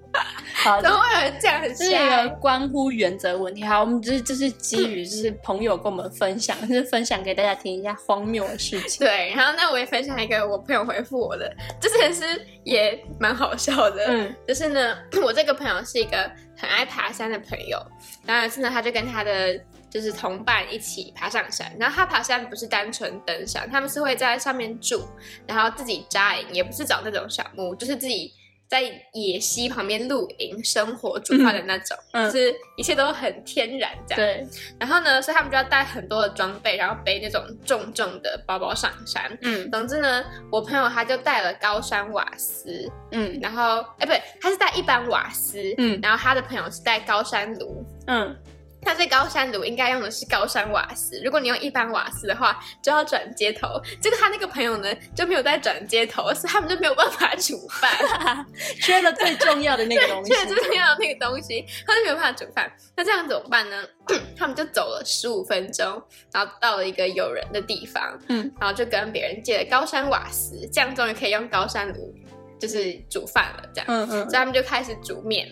[0.52, 2.28] 好，怎么会有人这样是一个？
[2.38, 3.64] 关乎原则问题。
[3.64, 9.06] 好，我们就是就是基于就是朋友跟我们分享， 就是分享给大家听一下荒谬的事情。
[9.06, 12.24] 对，然后那我也分享一个我朋友回复我的，这件事
[12.62, 14.04] 也蛮好笑的。
[14.08, 17.78] 嗯就是呢， 我这个朋友是一个很爱爬山的朋友，
[18.24, 19.58] 然后有一次呢，他就跟他的
[19.90, 25.06] 就是同伴一起爬上山，然后他爬山不是单纯登山，他们是会在上面住，
[25.46, 28.32] 然后自己扎营，也不是找那种小木屋，就是自己
[28.68, 34.16] 在野溪旁边露营、生活、煮饭的那种，嗯就是一切都很天然这样。
[34.16, 34.46] 对，
[34.78, 39.36] 然后呢，所以他们就要带很多的装备，然后背那种重重的包包上山。
[39.42, 47.84] 嗯总之呢，我朋友他就带了高山瓦斯，嗯然后哎不对，他是带一般瓦斯，嗯然后他的朋友是带高山炉。
[48.08, 48.36] 嗯，
[48.86, 53.68] 他在高山炉应该用的是高山瓦斯，如果你用一般瓦斯的话，就要转接头。
[54.00, 58.46] 这个他那个朋友呢就没有在转接头，所以他们就没有办法煮饭，
[58.80, 60.32] 缺了最重要的那个东西。
[60.32, 62.70] 缺了最重要的那个东西，他就没有办法煮饭。
[62.96, 63.82] 那这样怎么办呢？
[64.38, 66.00] 他们就走了十五分钟，
[66.32, 72.14] 然后到了一个有人的地方，嗯，然后就跟别人借了高山瓦斯，这样终于可以用高山炉
[72.60, 73.86] 就是煮饭了，这样。
[73.88, 75.48] 嗯嗯所以他们就开始煮面。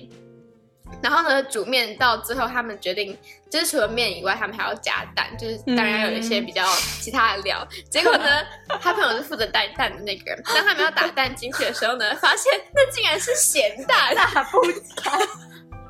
[1.03, 3.17] 然后呢，煮面到最后，他们决定
[3.51, 6.65] 就是除了面以外，他们还要加蛋，就是当然要有一些比较
[7.01, 7.67] 其他的料。
[7.91, 8.43] 结果呢，
[8.81, 14.61] 他朋友是负责带蛋的那个人，当他们要打蛋进去的时候呢，发现那竟然是咸蛋，打不
[14.97, 15.19] 开。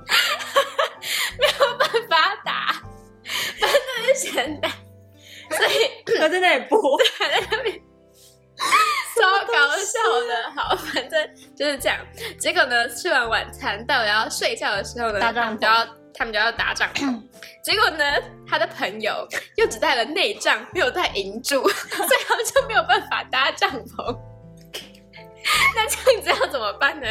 [1.38, 2.74] 没有办法打，
[3.58, 4.70] 反正是咸蛋，
[5.50, 6.78] 所以他在那里播。
[7.18, 7.80] 还在那边。
[9.14, 11.98] 超搞笑的，好，反正就是这样。
[12.38, 17.22] 结果呢，吃完晚餐到了要睡觉的时候呢，他们就要他们就要搭帐篷。
[17.62, 18.04] 结果呢，
[18.46, 24.18] 他的朋友又只带了内帐，没有带银柱，所以他们就没有办法搭帐篷。
[25.76, 27.06] 那这样子要怎么办呢？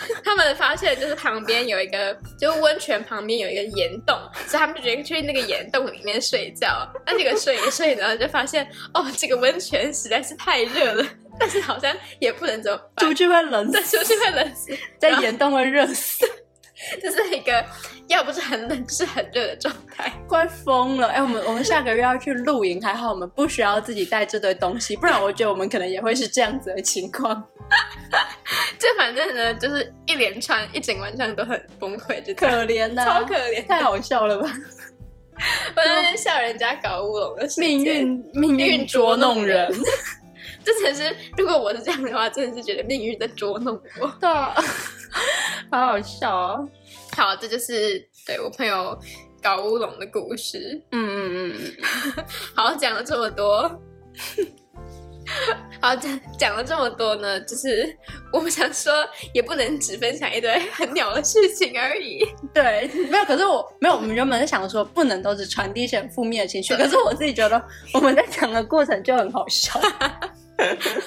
[0.24, 6.90] 他们发现就是旁边有一个，就是温泉旁边有一个岩洞，所以他们就决定去那个岩洞里面睡觉。
[7.06, 11.06] 那这个睡一睡呢，就发现哦，这个温泉实在是太热了，
[11.38, 16.24] 但是好像也不能怎么出，去会冷对，死，出去会冷死，在岩洞会热死，
[17.02, 17.64] 这是一个
[18.06, 20.12] 要不是很冷，就是很热的状态。
[20.26, 21.08] 快疯了！
[21.08, 27.42] 哎、我们我们下个月要去露营，还好我们不需要自己带这堆东西，不然我觉得我们可能也会是这样子的情况。
[28.78, 34.48] 这反正呢，就是一连串一整晚上都很崩溃，就可怜呐、超可怜，太好笑了吧！
[35.76, 39.70] 我在那边笑人家搞乌龙的事命运命运捉弄人，
[40.64, 44.12] 这 真的是，如果我是这样的话，真的是觉得命运在捉弄我。
[44.20, 44.54] 对啊，
[45.70, 46.68] 好好笑哦。
[47.18, 48.96] 好，这就是对我朋友
[49.42, 50.80] 搞乌龙的故事。
[50.92, 53.68] 嗯嗯嗯嗯， 好，讲了这么多，
[55.82, 57.92] 好讲讲了这么多呢，就是
[58.32, 58.94] 我们想说，
[59.34, 62.24] 也不能只分享一堆很鸟的事情而已。
[62.54, 63.24] 对，没有。
[63.24, 67.60] 可是我没有，我们原本是想说不能都是传递一些很负面的情绪，可是我自己觉得
[67.94, 69.72] 我们在讲的过程就很好笑。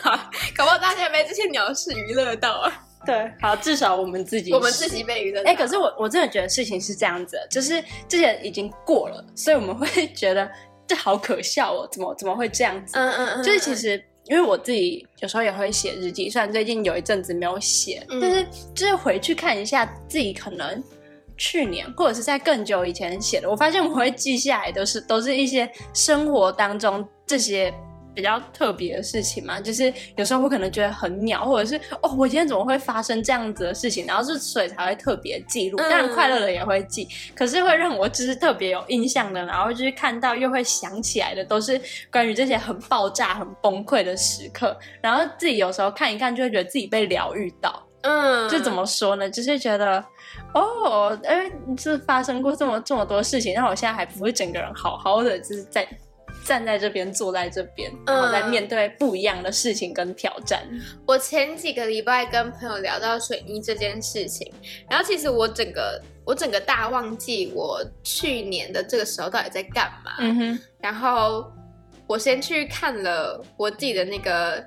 [0.01, 5.49] 好，搞不好大家被这些鸟事娱乐到啊，对，好，至少我们自己我们自己被娱乐到。
[5.49, 10.49] 哎、可是我我真的觉得事情是这样子，就是这些已经过了，所以我们会觉得
[10.85, 12.97] 这好可笑哦，怎么怎么会这样子？
[12.97, 20.83] 嗯嗯嗯，就是其实因为我自己有时候也会写日记，虽然最近有一阵子没有写，嗯但是就是回去看一下自己可能
[21.37, 27.73] 去年或者是在更久以前写的，我发现我会记下来都是都是一些生活当中这些。
[28.13, 35.77] 比较特别的事情嘛，就是有时候我可能觉得很鸟，或者是哦，我今天怎么会发生这样子的事情，然后是所以才会特别记录。
[35.77, 41.79] 嗯当然快乐的也会记，可是会让我就是特别有印象的，然后就是看到又会想起来的，都是
[42.11, 44.77] 关于这些很爆炸、很崩溃的时刻。
[45.01, 47.87] 然后自己有时候看一看，就会觉得自己被疗愈到。
[48.03, 49.29] 嗯，就怎么说呢？
[49.29, 50.03] 就是觉得
[50.53, 55.87] 哦，哎，是发生过这么这么多事情，让我现在还不会整个人好好的，就是在
[56.45, 60.67] 站在这边，坐在这边，然后在嗯面对不一样的事情跟挑战。
[61.05, 64.51] 我前几个礼拜跟朋友聊到水泥这件事情，
[64.89, 70.15] 然后其实我整个我整个大忘记我去年的这个时候到底在干嘛。
[70.19, 71.51] 嗯哼，然后
[72.07, 74.63] 我先去看了我自己的那个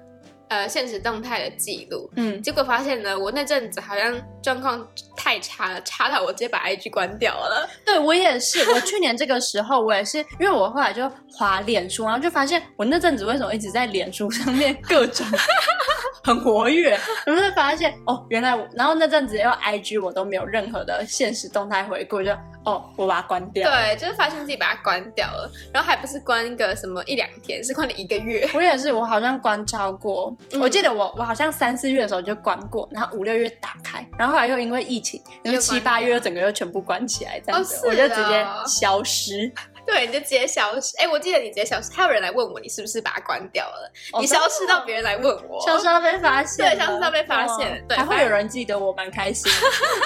[0.48, 7.68] 呃现实动态的记录，嗯，结果发现呢，我那阵子好像状况太差了，差到我直接把 IG 关掉了。
[7.84, 15.26] 对我也是，我去年这个时候我也是，因为我后来就滑脸书，然后就发现我那阵子为什么一直在脸书上面各种
[16.24, 22.32] 很活跃，然后就发现哦，原来我，然后那阵子又 IG 我都没有任何的现实动态回顾，就
[22.64, 23.70] 哦，我把它关掉。
[23.70, 28.48] 对，就是发现自己把它关掉了，然后还不是关一个什么一两天，是关了一个月。
[28.54, 39.52] 我也是，我好像关超过，嗯我记得我我好像三四月的时候就关过，然后五六月打开，然后后来又因为疫情，然后七八月又整个又全部关起来，这样子，我就直接哦消失。
[39.86, 40.96] 对，你就直接消失。
[40.98, 43.92] 哎，我记得你直接消失，还有人来问我，你是不是把它关掉了？
[44.12, 49.50] 哦你消失到别人来问我，消失到被发现，对消失到被发现哦对还会有人记得我，蛮开心。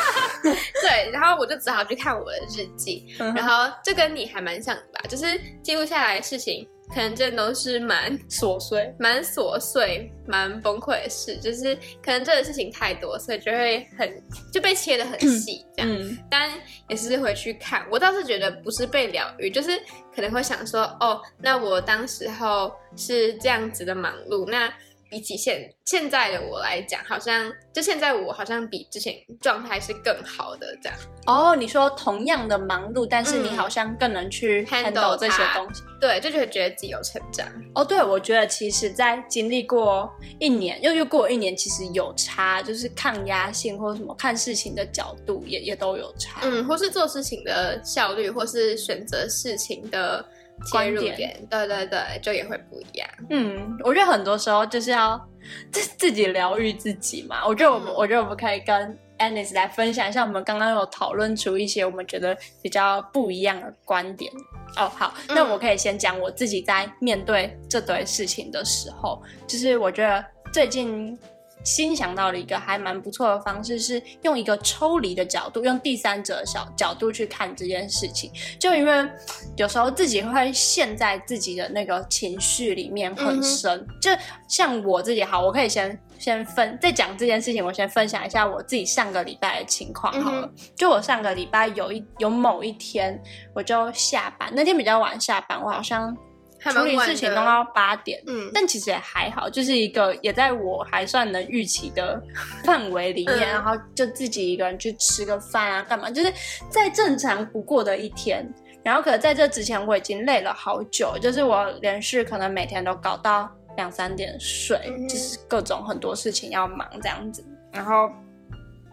[0.42, 14.22] 对，然后我就只好去看我的日记，嗯然后这跟你还蛮像的吧，就是记录下来的事情，可能真的都是蛮琐碎，蛮琐碎、蛮崩溃的事，就是可能这个事情太多，所以就会很
[14.52, 15.90] 就被切的很细这样。
[15.90, 16.50] 嗯但
[16.88, 19.70] 也是回去看，我倒是觉得不是被疗愈，就是
[20.14, 24.72] 可能会想说，哦，那我当时候是这样子的忙碌，那
[25.10, 30.98] 比起现现在的我来讲，好像就现在我好像比之前状态是更好的这样。
[31.26, 35.82] 哦，你说同样的忙碌，但是你嗯好像更能去 handle handle 这些东西。
[36.00, 37.46] 对，就觉得觉得自己有成长。
[37.74, 46.40] 哦，对，我觉得其实，在经历过一年，又又过一年，其实有差，就是抗压性或者什么看事情的角度也也都有差。
[46.42, 50.24] 嗯，或是做事情的效率，或是选择事情的
[50.66, 53.08] 切入观点点，对对对，就也会不一样。
[53.30, 55.20] 嗯，我觉得很多时候就是要
[55.70, 57.46] 自自己疗愈自己嘛。
[57.46, 64.30] 我觉得我们，嗯我觉得我们可以跟 Anis 来分享一下，我们刚刚有讨论出一些我们觉得比较不一样的观点。
[64.76, 71.18] 哦，好，那嗯我可以先讲我自己在面对这堆事情的时候，就是我觉得最近
[71.64, 78.30] 新想到了一个还蛮不错的方式，是用一个抽离的角度，用第三者的角角度去看这件事情。
[78.58, 79.10] 就因为
[79.56, 84.10] 有时候自己会陷在自己的那个情绪里面很深，就
[84.48, 90.50] 像我自己，好，我可以先先分在讲这件事情，我先分享一下我自己上个礼拜的情况好了。
[90.76, 93.20] 就我上个礼拜有一有某一天，
[93.54, 96.16] 我就下班，那天比较晚下班，我好像
[96.58, 98.22] 处理事情弄到八点。
[98.26, 102.20] 嗯，但其实也还好，就是一个也在我还算能预期的
[102.64, 106.32] 范围里面，嗯然后就自己一个人去吃个饭啊，干嘛，就是
[106.68, 108.48] 再正常不过的一天。
[108.82, 118.10] 然后可能在这之前我已经累了好久，就是我连续可能每天都搞到两三点睡，嗯就是各种很多事情要忙这样子，然后。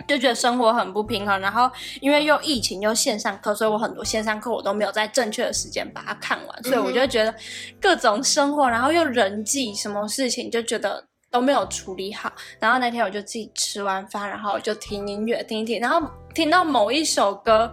[0.08, 1.70] 就觉得生活很不平衡，然后
[2.02, 7.34] 因为又疫情又线上课，所以我很多线上课我都没有在正确的时间把它看完，所以我就觉得
[7.82, 12.32] 各种生活，然后又人际什么事情，就觉得都没有处理好。
[12.60, 16.02] 然后那天我就自己吃完饭，然后我就听音乐听一听，然后
[16.34, 17.72] 听到某一首歌，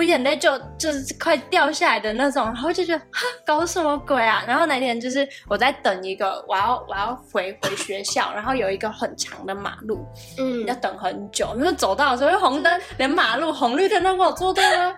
[0.00, 4.42] 我眼泪就就是快掉下来的那种，然后就觉得哈搞什么鬼啊！
[4.46, 10.02] 然后那天就是我在等一个我要我要回回学校，然后有一个很长的马路，
[10.38, 14.96] 嗯要等很久，那走到的时候，红灯连马路红绿灯都给我做对了，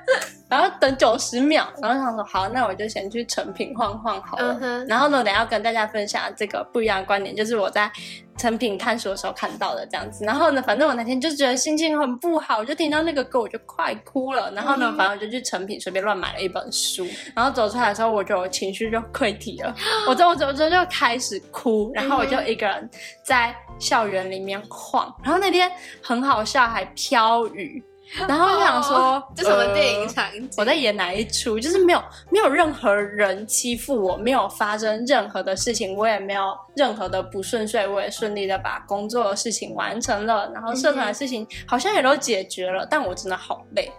[0.52, 4.84] 然后等九十秒，然后想说好，那我就先去成品晃晃好了。
[4.86, 7.90] 然后呢，等一下要跟大家分享这个不一样的观点，就是我在
[8.36, 10.26] 成品看书的时候看到的这样子。
[10.26, 14.50] 然后呢，反正我那天就觉得心情很不好，我就听到那个歌我就快哭了。
[14.50, 19.74] 然后呢，嗯反正我就去成品随便乱买了一本书，然后走出来的时候，我就情绪就溃堤了，
[20.06, 22.90] 我走走走就开始哭，然后我就一个人
[23.24, 27.82] 在校园里面晃，然后那天很好笑，还飘雨。
[28.28, 30.50] 然后就想说，哦 这什么电影呃场景？
[30.58, 31.58] 我在演哪一出？
[31.58, 43.90] 就是没有没有任何人欺负我，没有发生任何的事情，我也没有任何的不顺遂，我也顺利的把工作的事情完成了，然后社团的事情好像也都解决了，但我真的好累，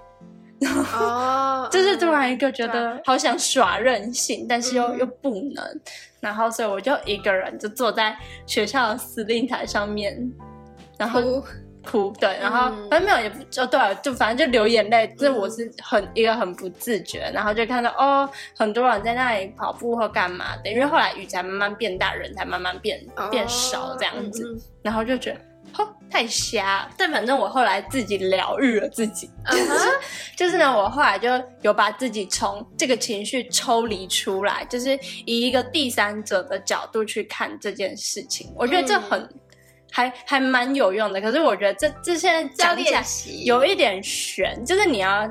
[0.95, 5.81] 哦， 就是突然一个觉得好想耍任性，但是又、嗯又不能，
[6.19, 10.15] 然后所以我就一个人就坐在学校的司令台上面，
[10.99, 11.43] 然后
[11.83, 24.43] 哭哭，对，然后嗯反正没有也不就对啊，就反正就流眼泪，这我是很一个很不自觉，然后就看到哦，很多人在那里跑步或干嘛的，因为后来雨才慢慢变大，人才慢慢变变少这样子，
[24.81, 26.89] 然后就觉得哦，太瞎了。
[26.97, 29.29] 但反正我后来自己疗愈了自己，
[30.37, 31.29] 就是呢，我后来就
[31.61, 38.53] 有把自己从这个情绪抽离出来，就是以一个第三者的角度去看这件事情。
[38.55, 39.27] 我觉得这很、
[39.93, 41.21] 还还蛮有用的。
[41.21, 45.29] 可是我觉得这这现在要讲起来练习，有一点悬，就是你要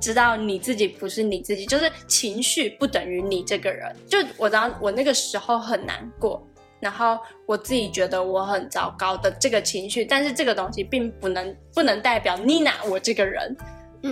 [0.00, 3.94] 知道你自己不是你自己，就是情绪不等于你这个人。
[4.08, 6.44] 就我当我那个时候很难过。
[6.78, 13.56] 然后我自己觉得我很糟糕的这个情绪，但是这个东西并不能不能代表妮娜我这个人，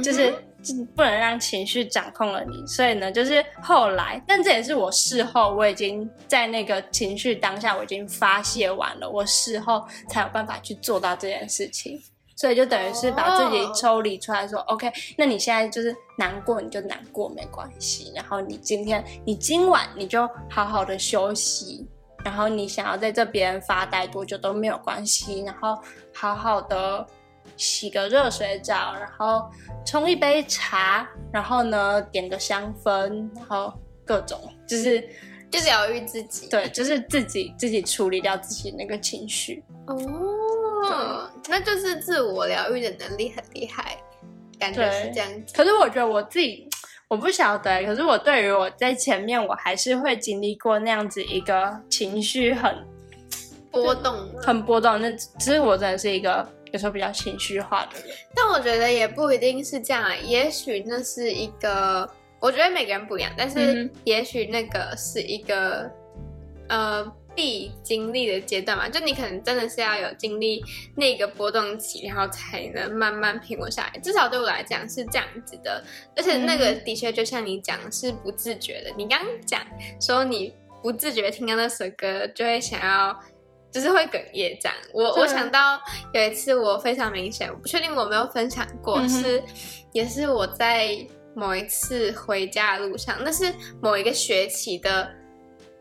[0.02, 0.34] 就是
[0.96, 2.66] 不能让情绪掌控了你。
[2.66, 12.00] 所以呢，就是后来，但这也是我事后我已经在那个情绪当下我已经发泄完了，我事后才有办法去做到这件事情。
[12.36, 18.10] 所以就等于是把自己哦抽离出来说、o k 那你现在就是难过，你就难过没关系。
[18.12, 21.86] 然后你今天，你今晚你就好好的休息，
[22.24, 25.78] 然后你想要在这边发呆多久都没有关系，然后
[26.12, 27.06] 好好的
[27.56, 29.50] 洗个热水澡，然后
[29.84, 33.72] 冲一杯茶，然后呢点个香氛，然后
[34.04, 35.00] 各种就是
[35.50, 36.48] 就疗愈自己。
[36.48, 39.62] 对，就是自己自己处理掉自己那个情绪。
[39.86, 43.98] 哦，那就是自我疗愈的能力很厉害，
[44.58, 45.54] 感觉是这样子。
[45.54, 46.68] 可是我觉得我自己，
[47.08, 47.84] 我不晓得。
[47.84, 52.74] 可是我对于我在前面，我还是会经历过那样子一个情绪很
[53.70, 55.00] 波动，很波动。
[55.00, 58.08] 那其实我真的是一个有时候比较情绪化的人。
[58.34, 62.08] 但我觉得也不一定是这样啊，也许那是一个，
[62.40, 65.88] 我觉得每个人不一样，但是嗯也许那个是一个
[66.68, 70.64] 呃必经历的阶段嘛，就你可能真的是要有经历
[70.96, 74.00] 那个波动期，然后才能慢慢平稳下来。
[74.00, 75.80] 至少对我来讲是这样子的，
[76.16, 78.90] 而且那个的确就像你讲是不自觉的。
[78.96, 79.64] 你刚刚讲
[80.00, 80.52] 说你
[80.82, 83.16] 不自觉听到那首歌就会想要。
[83.74, 85.80] 就是会哽咽这样，我我想到
[86.12, 89.42] 有一次我非常明显，我不确定我有没有分享过，嗯是
[89.90, 90.96] 也是我在
[91.34, 93.52] 某一次回家的路上，那是
[93.82, 95.10] 某一个学期的，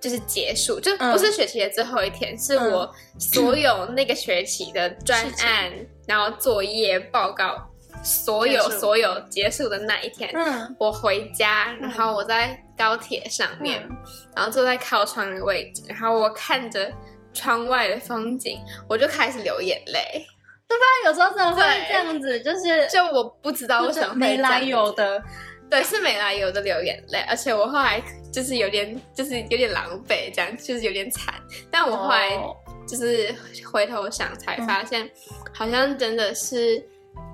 [0.02, 1.12] 就是结束，就嗯。
[1.14, 5.72] 不是学期的最后一天，是我所有那个学期的专案，
[6.08, 7.70] 然后作业报告，
[8.04, 10.32] 所有所有结束的那一天。
[10.34, 10.76] 嗯。
[10.80, 13.96] 我回家，然后我在高铁上面，嗯。
[14.36, 16.91] 然后坐在靠窗的位置，然后我看着
[17.34, 20.26] 窗外的风景，我就开始流眼泪。
[20.68, 25.22] 但有时候真的会这样子，就是就我不知道为什么会没来由的。
[25.70, 31.34] 对，是没来由的流眼泪，而且我后来就是有点，就是有点狼狈，这样就是有点惨。
[31.72, 32.56] 但我后来哦
[32.88, 33.34] 就是
[33.72, 35.10] 回头想，才发现
[35.52, 36.84] 好像真的是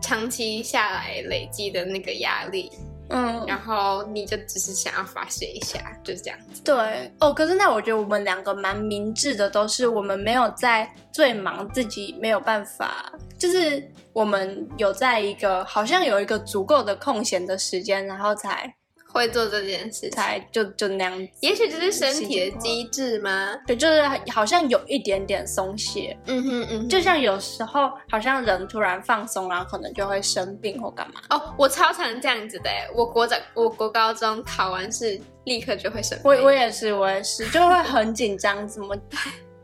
[0.01, 2.71] 长期下来累积的那个压力，
[3.09, 6.61] 嗯，然后你就只是想要发泄一下，就是这样子。
[6.63, 13.83] 对哦，可是那我觉得我们两个蛮明智的，都是我们没有在最忙自己没有办法，就是
[14.13, 18.71] 我们有在一个好像有一个足够的空闲的时间，然后才
[19.11, 21.27] 会做这件事，才就就那样子。
[21.41, 23.55] 也许这是身体的机制吗？
[23.65, 24.01] 对，就是
[24.31, 31.21] 好像有一点点松懈，嗯哼嗯哼，就像有时候好像人突然放松，然后可能就会生病或干嘛。
[31.29, 36.31] 哦，我超常这样子的，我国长，我国高中考完试立刻就会生病。
[36.31, 38.95] 我我也是，我也是，就会很紧张，怎么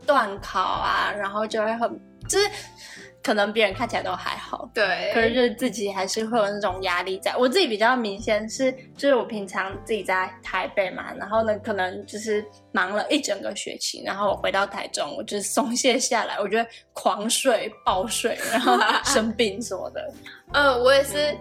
[0.04, 2.50] 断考啊，然后就会很就是
[3.26, 7.36] 可能别人看起来都还好，对，可是就是自己还是会有那种压力在。
[7.36, 20.14] 我自己比较明显是，就是我平常自己在台北嘛，然后呢，可能就是忙了一整个学期，然后我回到台中，我就是松懈下来，我觉得狂睡、暴睡，然后生病什么的。
[20.52, 21.36] 嗯， 我也是，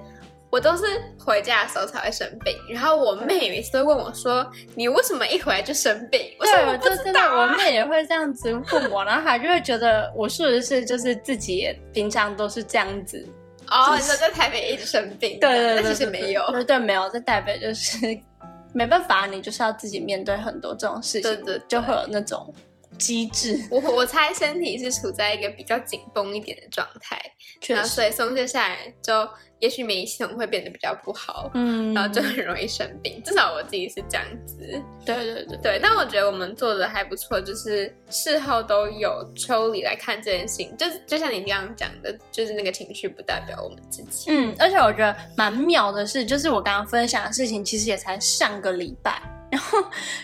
[0.56, 0.86] 我都是
[1.20, 2.56] 回家的时候才会生病。
[2.70, 7.56] 然后我妹每次都问我说：“你为什么一回来就生病？”我说：“对，我我不知道、我啊。
[7.58, 13.28] 妹也会这样子问我，然后她就会觉得我是不是就是自己平常都是这样子。”
[13.70, 16.42] 哦，你说在台北一直生病，对对其实没有。
[16.54, 17.98] 对对，没有在台北就是
[18.74, 22.54] 没办法，你就是要自己面对很多这种事情，对对对就会有那种
[22.98, 27.22] 机制，我我猜身体是处在一个比较紧绷一点的状态，
[27.68, 29.28] 然后，所以松懈下来，就
[29.60, 33.22] 也许免疫系统会变得比较不好，嗯，然后就很容易生病。
[33.24, 34.58] 至少我自己是这样子。
[35.06, 44.30] 对对对对，但我觉得我们做的还不错，就是事后都有抽离来看这件事情，就是就像你刚刚讲的，就是那个情绪不代表我们自己。
[44.30, 49.35] 嗯，而且我觉得蛮妙的是，就是我刚刚分享的事情，其实也才上个礼拜。
[49.56, 49.78] 然后，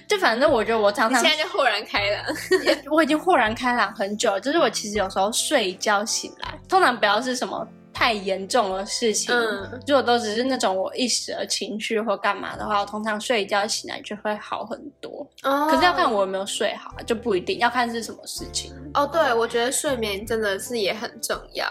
[0.07, 2.25] 就反正我觉得我常常你现在就豁然开朗，
[2.91, 15.25] 我已经豁然开朗很久了，就是我其实有时候睡一觉醒来，通常不要是什么太严重的事情，嗯如果都只是那种我一时的情绪或干嘛的话，我通常睡一觉醒来就会好很多。
[15.43, 18.73] 哦可是要看我有没有睡好，就不一定要看是什么事情。
[18.93, 21.67] 哦，对，我觉得睡眠真的是也很重要，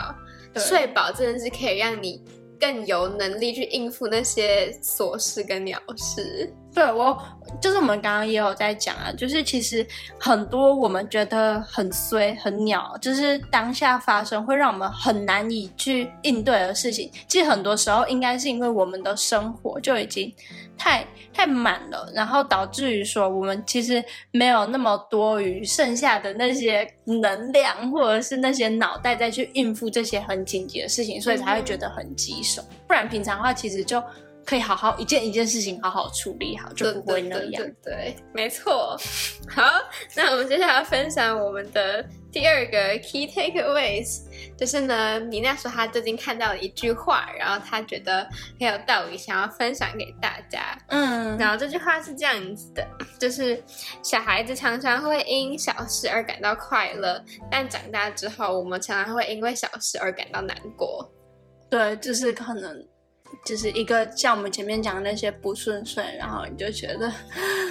[0.56, 2.22] 睡饱真的是可以让你
[2.60, 6.52] 更有能力去应付那些琐事跟鸟事。
[6.72, 7.20] 对我，
[7.60, 9.84] 就是我们刚刚也有在讲啊，就是其实
[10.20, 20.32] 很多我们觉得很衰、很鸟，就是当下发生会让我们很难以去应对的事情，其实很多时候应该是因为我们的生活就已经
[20.78, 21.04] 太
[21.34, 32.62] 太满了，然后导致于说我们其实没有那么多余剩下的那些能量，或者是那些脑袋再去应付这些很紧急的事情，所以才会觉得很棘手。
[32.86, 34.00] 不然平常的话，其实就。
[34.50, 37.52] 可以好好一件一件事情好好处理好，就不会那样。
[37.52, 38.98] 对对对对，没错。
[39.48, 39.62] 好，
[40.16, 44.22] 那我们接下来要分享我们的第二个 key takeaways，
[44.58, 48.28] 就是呢，妮娜说她最近看到了一句话，然后她觉得
[48.58, 50.76] 很有道理，想要分享给大家。
[50.88, 52.84] 嗯，然后这句话是这样子的，
[53.20, 53.62] 就是
[54.02, 61.08] 小孩子常常会因小事而感到快乐，但长大之后，我们常常会因为小事而感到难过。
[61.70, 62.84] 对，就是可能
[63.44, 67.12] 就是一个像我们前面讲的那些不顺遂，然后你就觉得，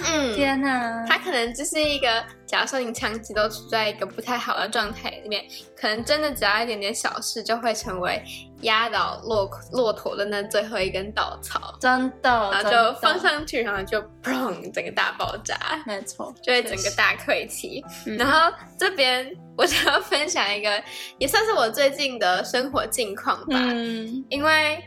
[0.06, 5.44] 嗯天哪，它可能就是一个，假如说你长期都处在一个不太好的状态里面，
[5.76, 8.22] 可能真的只要一点点小事，就会成为
[8.62, 15.56] 压倒骆骆驼的那最后一根稻草，真的，然后就放，上去，然后就砰，整个大爆炸。
[15.86, 17.84] 没错，就会整个大溃堤。
[18.06, 20.82] 嗯然后这边我想要分享一个，
[21.18, 24.82] 也算是我最近的生活近况吧，嗯因为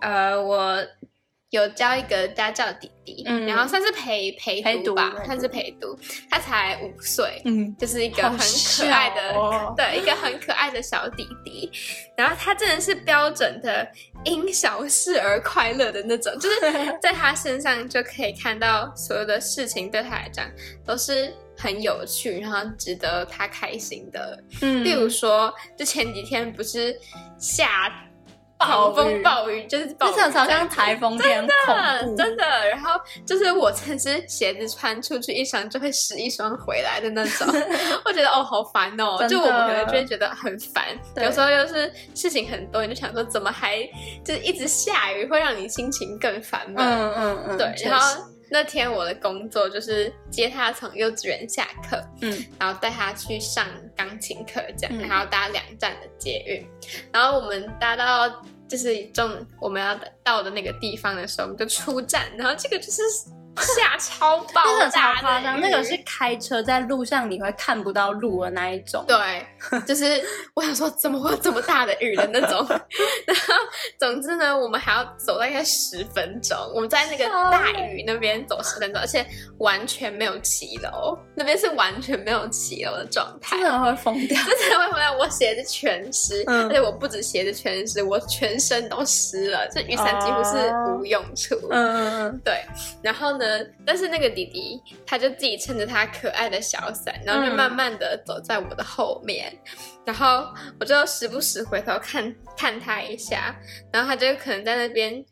[0.00, 0.84] 呃，我
[1.50, 5.96] 有教一个家教弟弟，嗯然后算是陪陪陪读读吧，算是陪读，
[6.28, 7.40] 他才五岁。
[7.44, 11.70] 嗯，就是一个很可爱的，哦对，一个很可爱的小弟弟。
[12.16, 13.88] 然后他真的是标准的
[14.24, 16.60] 因小事而快乐的那种，就是
[17.00, 20.44] 在他身上就可以看到所有的事情对他来讲
[20.84, 24.42] 都是很有趣，然后值得他开心的。
[24.62, 26.98] 嗯例如说，就前几天不是
[27.38, 27.88] 下
[28.58, 32.92] 暴风暴雨，就是暴雨这种好像台风天真的，真的，然后
[33.26, 37.46] 就是我真是鞋子穿出去一双就会湿一双回来的那种，
[38.04, 40.84] 我觉得哦好烦哦，就我们可能就会觉得很烦，
[41.16, 43.78] 有时候又是事情很多，你就想说怎么还
[44.24, 46.76] 就是一直下雨，会让你心情更烦闷。
[46.84, 48.18] 嗯嗯嗯，对，确然后实
[48.50, 52.44] 那天我的工作就是接他从幼稚园下课，嗯。
[52.58, 53.66] 然后带他去上
[53.96, 55.08] 钢琴课，这样，嗯。
[55.08, 56.66] 然后搭两站的捷运，
[57.12, 63.02] 然后我们搭到就是中我们要到的那个地方的时候，我们就出站，然后这个就是
[63.56, 69.46] 下超爆那个超夸张，那个是开车在路上你会看不到路的那一种，对，
[69.86, 70.22] 就是
[70.54, 72.66] 我想说怎么会有这么大的雨的那种，
[73.26, 73.54] 然后
[73.98, 79.24] 总之呢，我们还要走大概十分钟，我们在那个大雨那边走十分钟，而且
[79.58, 83.64] 完全没有骑楼，那边是完全没有骑楼的状态真。
[83.66, 84.40] 的会疯掉。
[84.60, 91.54] 真的会疯掉，我鞋子全湿，嗯而且我不止鞋子全湿，我全身都湿了，这雨伞几乎是无用处。
[91.70, 92.64] 嗯嗯对，
[93.02, 93.45] 然后呢，
[93.84, 97.56] 但是那个弟弟他就自己撑着他可爱的小伞，然后就嗯。
[97.56, 99.52] 慢慢的走在我的后面，
[100.04, 100.46] 然后
[100.78, 103.56] 我就时不时回头看看他一下，
[103.92, 105.24] 然后他就可能在那边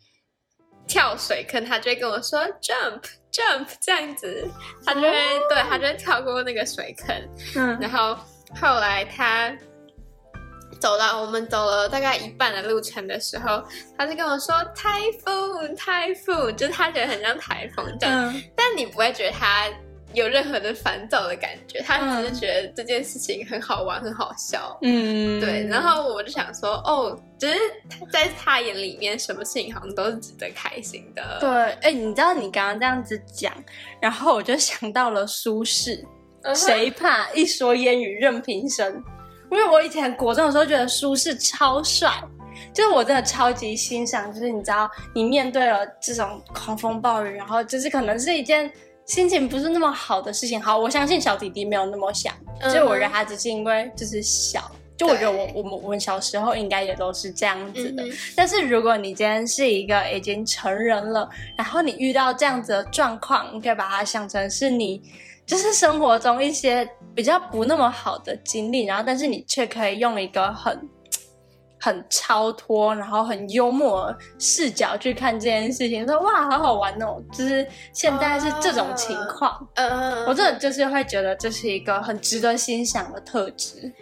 [0.87, 3.03] 跳水坑，他就会跟我说 jump
[3.33, 4.49] jump 这样子，
[4.85, 5.11] 他就会、
[5.49, 7.17] 对他就会跳过那个水坑，
[7.57, 7.79] 嗯。
[7.81, 8.19] 然后
[8.61, 9.57] 后来他
[10.81, 13.62] 走了我们走了大概一半的路程的时候，
[13.97, 19.66] 他就跟我说台风台风，就是他觉得很像台风这样，嗯但你不会觉得他
[20.12, 24.79] 有任何的烦躁的感觉，他只是嗯觉得这件事情很好玩很好笑。
[24.83, 27.57] 嗯，对，然后我就想说，哦，就是
[28.12, 31.39] 在他眼里面，什么事情好像都是值得开心的。
[31.41, 31.51] 对，
[31.83, 33.53] 哎、你知道你刚刚这样子讲，
[34.01, 36.05] 然后我就想到了苏轼，
[36.43, 39.03] 嗯谁怕一说烟雨任平生？
[39.55, 42.11] 因为我以前国中的时候觉得苏轼超帅，
[42.72, 48.70] 就是我真的超级欣赏，就是你知道，你面对了这种狂风暴雨，然后就是可能是一件
[49.07, 50.61] 心情不是那么好的事情。
[50.61, 54.70] 好，我相信小弟弟没有那么想，嗯就是我觉得他只是因为就是小。
[54.96, 65.02] 就我觉得我我们我们小时候应该也都是这样子的，嗯但是如果你今天是一个已经成人了，然后你遇到这样子的状况，你可以把它想成是你
[65.47, 70.88] 就是生活中一些比较不那么好的经历，然后但是你却可以用一个很
[71.78, 79.68] 很超脱，然后很幽默的视角去看这件事情，说哇好好玩哦，就是现在是这种情况。
[79.74, 83.92] 嗯，我真的就是会觉得这是一个很值得欣赏的特质。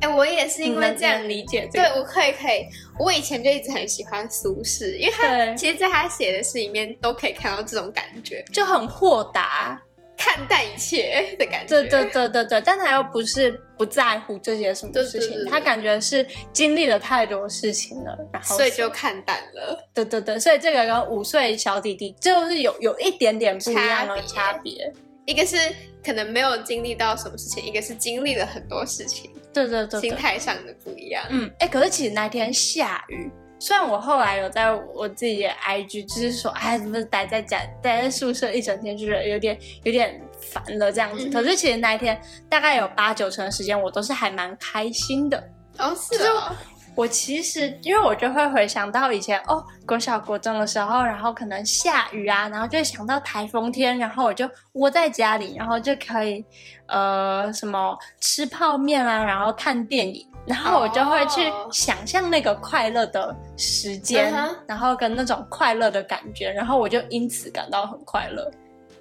[0.00, 1.68] 哎，我也是因为这样理解。
[1.72, 2.66] 对，我可以可以。
[2.98, 9.80] 我以前就一直很喜欢苏轼，因为他其实在他写的诗里面都可以看到这种感觉，就很豁达。
[10.24, 19.76] 看淡一切的感觉，对对对对对，但他又不是不在乎这些什么事情，他感觉是经历了太多事情了，然后所以就看淡了。
[19.92, 24.92] 对对对，所以这个跟五岁小弟弟就是有有一点点不一样的差别，
[25.26, 25.56] 一个是
[26.04, 29.28] 可能没有经历到什么事情，一个是经历了很多事情。
[29.52, 31.24] 对对对，心态上的不一样。
[31.30, 33.28] 嗯，哎，可是其实那天下雨。
[33.62, 41.30] 虽然我后来有在我自己的 IG，就是说，哎，怎么待在家，待在宿舍一整天，就是有点有点烦了这样子。
[41.30, 45.38] 可是其实那一天大概有八九成的时间，我都是还蛮开心的。
[45.78, 46.56] 哦，是啊。
[46.96, 56.44] 我其实因为我就会回想到以前哦，国小国中的时候，然后可能下雨啊，然后就会想到台风天，然后我就窝在家里，然后就可以
[56.86, 60.26] 呃什么吃泡面啊，然后看电影。
[60.46, 64.32] 然后我就会去想象那个快乐的时间，
[64.66, 68.50] 然后跟那种快乐的感觉，然后我就因此感到很快乐。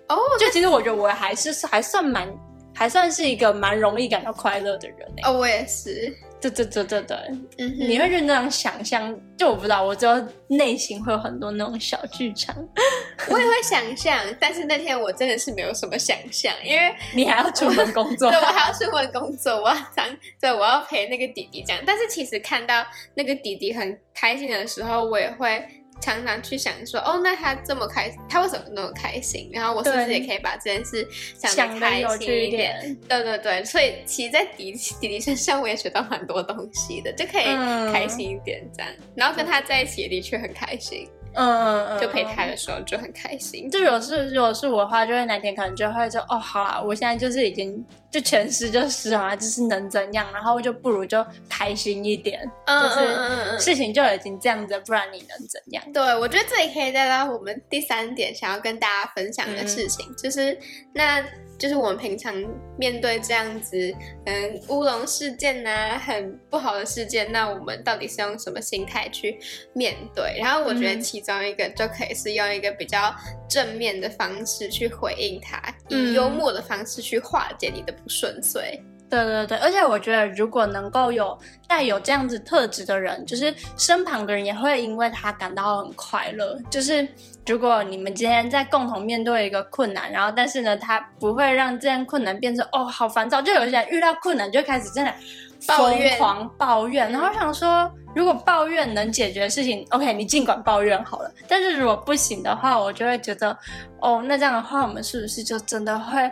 [0.09, 2.27] 哦，就其实我觉得我还是还算蛮，
[2.75, 6.15] 还算是一个蛮容易感到快乐的人哦，我也是。
[6.41, 7.17] 对对对对对，
[7.59, 12.55] 嗯，你会就那样想象，就我不知道，我只有内心会有很多那种小剧场。
[13.29, 20.05] 我也会想象，但是那天我真的是没有什么想象，因为 你还要出门工作， 对我还要出门工作，我要当
[20.41, 21.81] 对，我要陪那个弟弟这样。
[21.85, 25.63] 但是其实看到那个弟弟很开心的时候，我也会。
[26.01, 29.49] 常常去想说，哦，那他这么开，他为什么那么开心？
[29.53, 32.97] 然后我是不是也可以把这件事想的开心一点？
[33.07, 37.45] 对对对，所以其实，在迪迪迪身上，我也学到蛮多东西的，就可以
[37.93, 38.91] 开心一点这样。
[39.15, 41.07] 然后跟他在一起，的确很开心。
[41.33, 43.69] 嗯嗯，就陪他的时候就很开心。
[43.69, 50.25] 就如果是如果是我的话，就会哪天可能就会说哦，好啦，我现在就是已经就全湿就湿啊，就是能怎样？
[50.33, 55.83] 然后就不如就开心一点，就是事情就已经这样子，不然你能怎样？
[55.93, 60.57] 对，我觉得这里可以带到我们第三点想要跟大家分享的事情，就是
[60.93, 61.23] 那。
[61.61, 62.33] 就是我们平常
[62.75, 63.93] 面对这样子，
[64.25, 69.37] 嗯，乌龙事件呐，很不好的事件，那我们到底是用什么心态去
[69.75, 70.39] 面对？
[70.39, 73.13] 然后我觉得其中一个就可以是用一个比较
[73.47, 78.81] 正面的方式去回应它，以幽默的方式去化解你的不顺遂。
[79.11, 81.37] 对对对，而且我觉得，如果能够有
[81.67, 86.57] 带有这样子特质的人，就是身旁的人也会因为他感到很快乐。
[86.69, 87.05] 就是
[87.45, 93.41] 如果你们今天在共同面对一个困难，然后但是呢，他不会让这样困难变成哦好烦躁。
[93.41, 95.13] 就有些人遇到困难就开始真的
[95.59, 101.29] 疯狂抱怨，然后想说，如果抱怨能解决事情，OK，你尽管抱怨好了。
[101.49, 103.57] 但是如果不行的话，我就会觉得，
[103.99, 106.31] 哦，那这样的话，我们是不是就真的会？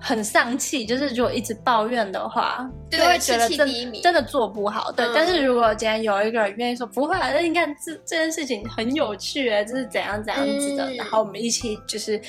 [0.00, 4.92] 很丧气，就是如果一直抱怨的话，就会觉得真真的做不好。
[4.92, 12.20] 对，但是如果今天有一个人愿意说不会，那你看这这件事情很有趣哎，这是怎样怎样子的，然后我们一起就是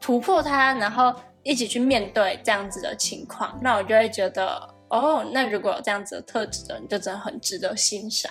[0.00, 1.12] 突破它，然后
[1.42, 8.30] 一起去面对这样子的情况，那我就会觉得哦，那如果有这样子的特质的人，就真的很值得欣赏。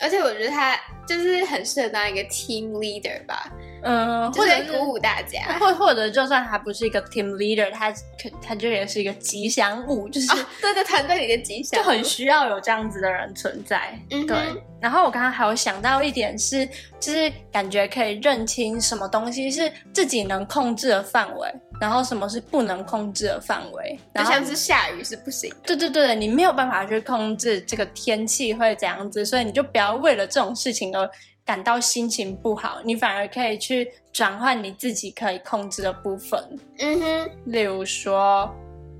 [0.00, 0.76] 而且我觉得他
[1.06, 3.50] 就是很适合当一个 team leader 吧。
[3.84, 10.28] 嗯，或者鼓舞大家， 或或者就算他不是一个 team leader，他可他就也是一个吉祥物，就是
[10.60, 13.98] 对对团队里的吉祥，就很需要有这样子的人存在。
[14.10, 14.36] 嗯对。
[14.80, 16.66] 然后我刚刚还有想到一点是，
[17.00, 23.98] 就是感觉可以认清什么东西是自己能控制的范围，然后什么是不能控制的范围。
[24.14, 25.50] 就像是下雨是不行。
[25.62, 31.10] 对对对，你没有办法去控制这个天气会怎样子，所以你就不要为了这种事情而。
[31.44, 36.40] 感到心情不好，你反而可以去转换你自己可以控制的部分。
[36.78, 38.50] 嗯哼，例如说，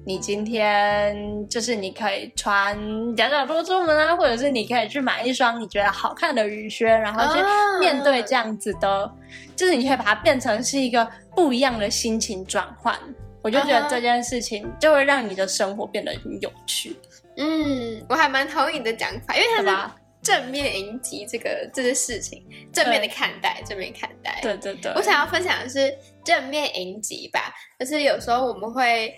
[0.05, 2.77] 你今天就是你可以穿
[3.17, 7.41] 夹脚拖出门啊，或者是你可以去买一双你觉得好看的雨靴，然后去
[7.81, 9.11] 面对这样子的，
[9.57, 12.95] 就是你可以把它变成是一个不一样的心情转换。
[13.41, 16.95] 我就觉得这件事情就会让你的生活变得很有趣。
[17.39, 20.04] 嗯，我还蛮同意你的讲法，因为它是。
[20.25, 24.41] 正面迎击这个这些事情，正面的看待，正面看待。
[24.43, 25.95] 对对对，我想要分享的是
[26.25, 29.15] 正面迎击吧，就是有时候我们会，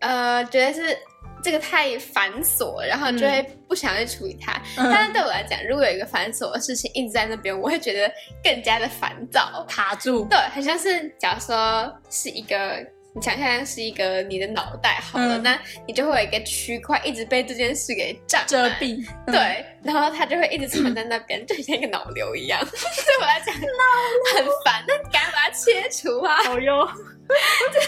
[0.00, 0.96] 呃，觉得是
[1.42, 4.60] 这个太繁琐，然后就会不想去处理它。
[4.76, 10.26] 但是对我来讲，如果有一个繁琐的事情一直在那边，我会觉得更加的烦躁， 卡住。
[10.26, 12.86] 对，很像是假如说是一个。
[13.16, 15.56] 你想象是一个你的脑袋好了，那
[15.86, 22.58] 你就会有一个区块一直被这件事给占遮蔽，对，然后它就会一直存在那边， 就像一个脑瘤一样。
[22.66, 26.42] 对我来讲，很烦，那你赶紧把它切除啊！
[26.42, 26.84] 好哟，
[27.28, 27.80] 对，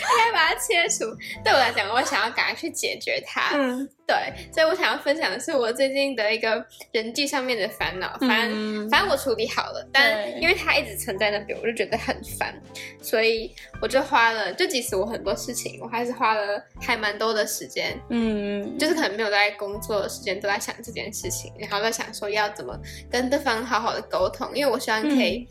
[0.00, 0.31] 应该
[0.66, 1.04] 切除。
[1.44, 3.56] 对我来讲，我想要赶快去解决它。
[3.56, 4.16] 嗯，对，
[4.52, 8.16] 所以我想要分享的是我最近的一个人际上面的烦恼。
[8.20, 12.54] 反正、嗯反正我处理好了，但因为它一直存在那边，我就觉得很烦，
[13.00, 22.78] 所以我就花了，就即使我很多事情，我还是花了还蛮多的时间，嗯，就是可能没有在工作的时间都在想这件事情，然后在想说要怎么
[23.10, 25.46] 跟对方好好的沟通，因为我希望可以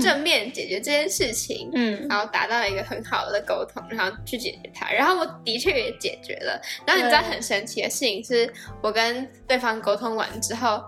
[0.00, 1.70] 正面解决这件事情。
[1.74, 4.90] 嗯然后达到一个很好的沟通，然后去解决它。
[4.92, 6.60] 然后我的确也解决了。
[6.86, 10.82] 然后你知道很神奇的事情是，我跟对方沟通完之后，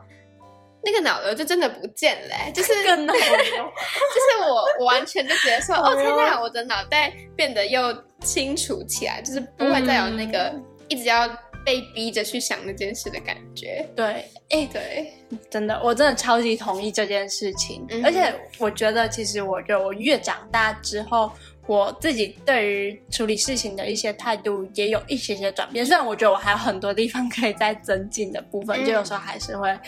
[0.83, 3.23] 那个脑瘤就真的不见了、欸就是更脑瘤。
[3.25, 11.29] 就是我我完全就觉得说， 哦天哪，我的脑袋变得又清楚起来，就是不会再有那个嗯一直要
[11.69, 13.87] 被逼着去想那件事的感觉。
[13.95, 15.13] 对，哎、对，
[15.51, 17.85] 真的，我真的超级同意这件事情。
[17.91, 21.31] 嗯而且我觉得，其实我觉得我越长大之后，
[21.67, 25.85] 我自己对于处理事情的一些态度也有一些些转变。
[25.85, 29.79] 虽然我觉得我还有很多地方可以再增进的部分，嗯就有时候还是会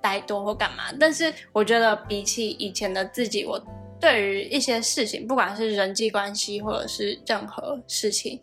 [0.00, 0.92] 待多或干嘛。
[0.98, 3.64] 但是我觉得比起以前的自己，我
[4.00, 8.40] 对于一些事情，不管是人际关系或者是任何事情，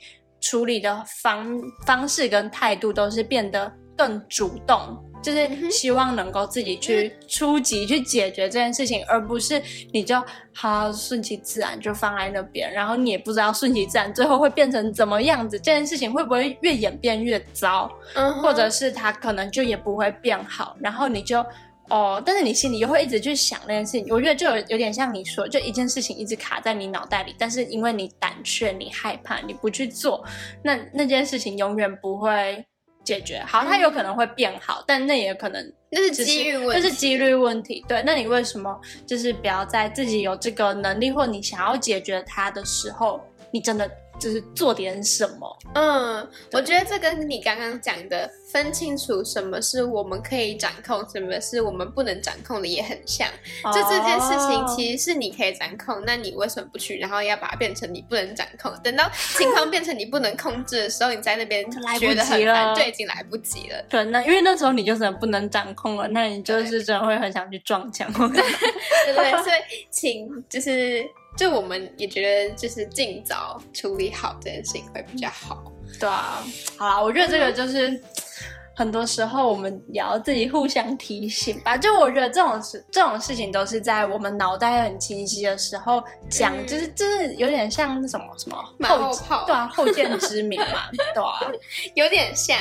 [0.48, 10.24] 处理的方方式跟态度都是变得更主动，就是希望能够自己去出击去解决这件事情，而不是你就
[10.54, 21.46] 好顺其自然就放在那边，然后你也不知道顺其自然最后会变成怎么样子，这件事情会不会越演变越糟，嗯，或者是它可能就也不会变好，然后你就。
[21.90, 30.24] 哦，但是你心里又会一直去想那件事情，我觉得就有有点像你说，就一件事情一直卡在你脑袋里，但是因为你胆怯、你害怕、你不去做，
[30.64, 32.66] 那那件事情永远不会
[33.04, 33.40] 解决。
[33.48, 37.86] 好，它有可能会变好，但那也可能那是机遇问题，那是几率问题。
[37.88, 43.90] 对，那你为什么就是不要在自己有这个能力或你想要解决它的时候，你真的
[44.20, 45.58] 就是做点什么？
[45.76, 53.28] 嗯，我觉得这跟你刚刚讲的分清楚什么是我们可以掌控，什么是我们不能掌控的也很像。
[53.74, 56.98] 就这件事情哦其实是你可以掌控，那你为什么不去？
[56.98, 63.82] 然后要把它变成你不能掌控，等到情况变成你不能控制的时候，你在那边觉得很及了烦，就已经来不及了。
[63.90, 68.12] 对，那因为那时候你就真的不能掌控了，那你就是真的会很想去撞墙。
[68.14, 68.28] 对
[69.14, 71.04] 对对，所以请就是
[71.38, 75.72] 就我们也觉得就是尽早处理好这件事情会比较好。
[76.00, 76.44] 对啊，
[76.78, 78.02] 好啦，我觉得这个就是
[78.76, 81.78] 很多时候我们也要自己互相提醒吧。
[81.78, 91.52] 就我觉得这种事，这种事情都是在我们脑袋很清晰的时候讲，嗯就是就是有点像那什么什么后炮对啊，后见之明嘛， 对啊，
[91.96, 92.58] 有点像，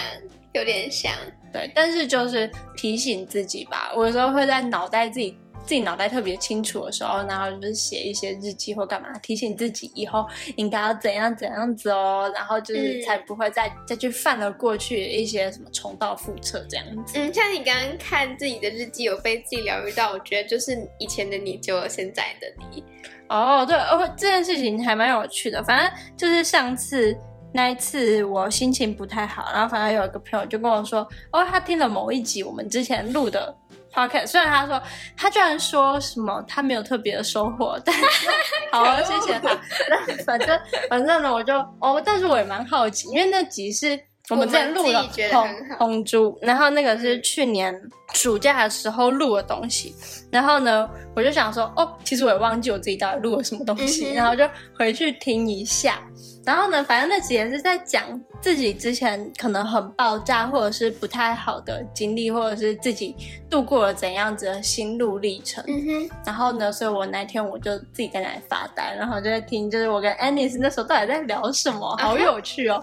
[0.53, 1.13] 有点像。
[1.53, 1.71] 对。
[1.75, 5.37] 但是就是提醒自己吧，我有时候会在脑袋自己。
[5.67, 10.25] 自己脑袋特别清楚的时候，然后就是写一些日记或干嘛，提醒自己以后
[10.57, 17.19] 应该要怎样怎样子哦，然后就是嗯才不会再、再去犯了过去一些什么重蹈覆辙这样子。
[17.19, 22.85] 嗯，像你刚刚看自己的日记，有被自己疗愈到，我觉得就是以前的你救了现在的你。
[23.29, 25.61] 哦，对，哦，这件事情还蛮有趣的。
[25.65, 27.17] 反正就是上次
[27.53, 31.01] 那一次我心情不太好，然后反正有一个朋友就跟我说，
[31.33, 33.53] 哦，他听了某一集我们之前录的
[33.97, 34.83] OK，虽然他说
[35.17, 38.07] 他居然说什么他没有特别的收获， 但是
[38.71, 39.51] 好，谢谢他。
[39.91, 43.99] 那反正反正呢，我就哦，但是我也蛮好奇，因为那集是。
[44.31, 45.49] 我们之前录了红
[45.79, 47.81] 红猪，然后那个是去年
[48.13, 49.95] 暑假的时候录的东西，
[50.31, 56.01] 然后呢，我就想说，哦，其实我也忘记我自己到底录了什么东西，嗯然后就回去听一下。
[56.45, 58.05] 然后呢，反正那集也是在讲
[58.41, 63.17] 自己之前可能很爆炸，或者是不太好的经历，或者是自己
[63.51, 65.63] 度过了怎样子的心路历程。
[65.67, 72.81] 嗯哼，然后呢，所以我那天我就自己在那里发呆，然后就在听，就是我跟 Anis 那时候到底在聊什么， 好有趣哦，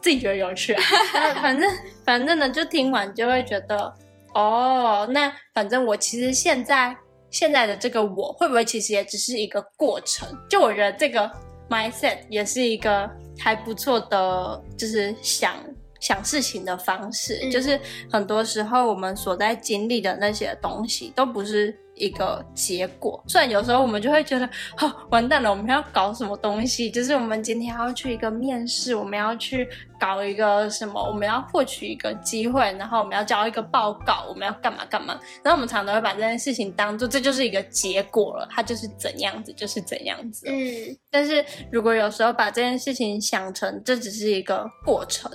[0.00, 0.82] 自己觉得有趣、啊。
[1.42, 1.70] 反正
[2.04, 3.92] 反正呢，就听完就会觉得，
[4.34, 6.96] 哦，那反正我其实现在
[7.30, 10.28] 现在的这个我，会不会其实也只是一个过程？
[10.48, 11.30] 就我觉得这个
[11.68, 15.54] mindset 也是一个还不错的，就是想。
[15.98, 17.80] 想事情的方式，嗯就是
[18.12, 23.22] 很多时候我们所在经历的那些东西，都不是一个结果。
[23.26, 24.46] 虽然有时候我们就会觉得，
[24.80, 26.90] 哦，完蛋了，我们要搞什么东西？
[26.90, 29.68] 就是我们今天要去一个面试，我们要去
[29.98, 35.18] 搞一个什么，我们要获取一个机会，然后我们要交一个报告，我们要干嘛干嘛。
[35.42, 40.46] 然后我们常常会把这件事情当做这就是一个结果了，它就是怎样子就是怎样子。
[40.48, 45.30] 嗯但是如果有时候把这件事情想成这只是一个过程，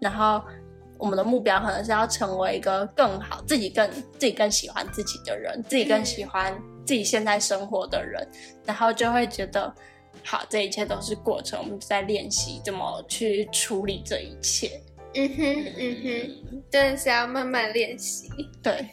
[0.00, 0.42] 然后
[0.98, 6.52] 我们的目标可能是要成为一个更好、自己更自己更喜欢自己的人，自己更喜欢
[6.84, 8.26] 自己现在生活的人，
[8.64, 9.72] 然后就会觉得，
[10.24, 14.80] 好，这一切都是过程，我们就在练习怎么去处理这一切。
[15.14, 18.28] 嗯哼嗯哼，真的是要慢慢练习。
[18.62, 18.86] 对，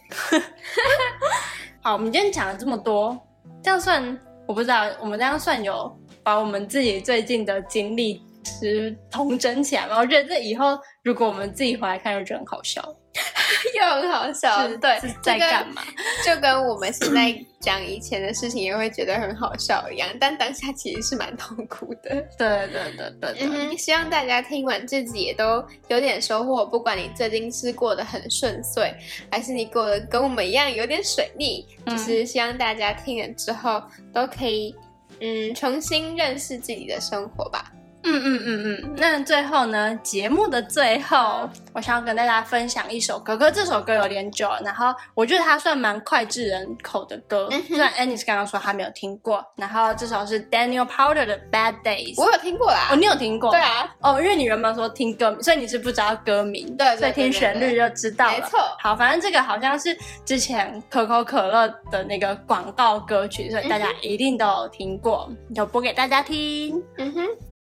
[1.84, 3.20] 好，我们今天讲了这么多，
[3.62, 5.94] 这样算我不知道，我们这样算有
[6.24, 9.98] 把我们自己最近的经历是同整起来吗？
[9.98, 12.82] 我觉得这以后如果我们自己回来看，就觉得很好笑。
[13.80, 15.82] 又很好笑，对是，在干嘛？
[16.26, 22.10] 就跟我们现在讲以前的事情也会觉得很好笑一样，但当下其实是蛮痛苦的。
[22.38, 26.66] 对对对对对，嗯，希望大家听完自己也都有点收获。
[26.66, 28.94] 不管你最近是过得很顺遂，
[29.32, 33.82] 还是你过得跟我们一样有点水逆，嗯就是希望大家听了之后
[34.14, 34.76] 都可以，
[35.22, 37.72] 嗯，重新认识自己的生活吧。
[38.06, 38.96] 嗯嗯嗯嗯。
[38.98, 47.50] 那最后呢，节目的最后，我想要跟大家分享一首歌，可是这首歌有点久，然后我觉得它算蛮脍炙人口的歌。
[47.52, 52.22] 嗯虽然 Annie 刚刚说她没有听过，然后这首是 Daniel Powder 的 Bad Days。
[52.22, 53.52] 我有听过啦，哦，你有听过？
[53.52, 58.34] 对啊，哦，因为你原本说听歌名，所以你是不知道歌名，对对所以听旋律就知道了。
[58.34, 66.82] 没错好，反正这个好像是之前可口可乐的那个广告歌曲，所以大家一定都有听过，就播给大家听。
[66.98, 67.55] 嗯哼。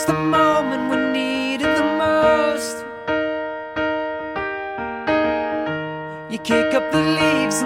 [0.00, 2.76] Is the moment we needed the most?
[6.30, 7.62] You kick up the leaves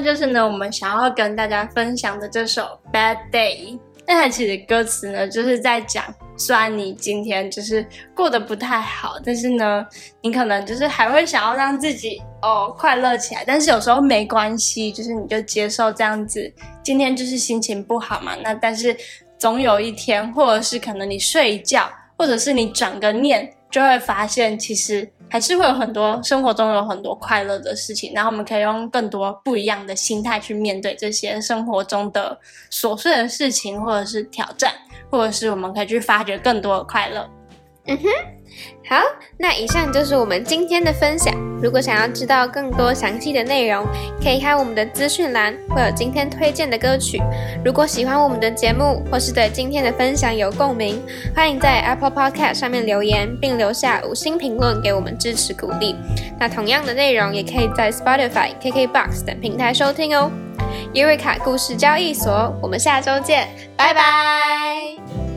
[0.00, 3.74] 就是呢我们想要跟大家分享的这首《Bad Day》。
[4.10, 6.02] 那它其实歌词呢，就是在讲，
[6.34, 9.86] 虽然你今天就是过得不太好，但是呢，
[10.22, 13.44] 你可能就是还会想要让自己哦快乐起来。
[13.46, 16.50] 但是有时候没关系，就是你就接受这样子，
[16.82, 18.34] 今天就是心情不好嘛。
[18.42, 18.96] 那但是
[19.36, 21.86] 总有一天，或者是可能你睡一觉，
[22.16, 25.10] 或者是你转个念，就会发现其实。
[25.30, 32.34] 还是会有很多生活中有很多快乐的事情，然后我们可以用更多不一样的心态去面对这些生活中的
[32.72, 34.72] 琐碎的事情，或者是挑战，
[35.10, 37.28] 或者是我们可以去发掘更多的快乐。
[37.88, 38.04] 嗯哼，
[38.88, 39.02] 好，
[39.36, 41.34] 那以上就是我们今天的分享。
[41.60, 43.84] 如果想要知道更多详细的内容，
[44.22, 47.20] 可以看我们的资讯栏，会有今天推荐的歌曲。
[47.62, 51.02] 如果喜欢我们的节目，或是对今天的分享有共鸣，
[51.36, 55.94] 欢迎在 Apple Podcast 上面留言，并留下五星评论给我们支持鼓励。
[56.40, 60.30] 那同样的内容也可以在 Spotify、KKBox 等平台收听哦。
[60.94, 65.27] 伊瑞卡故事交易所，我们下周见，拜拜。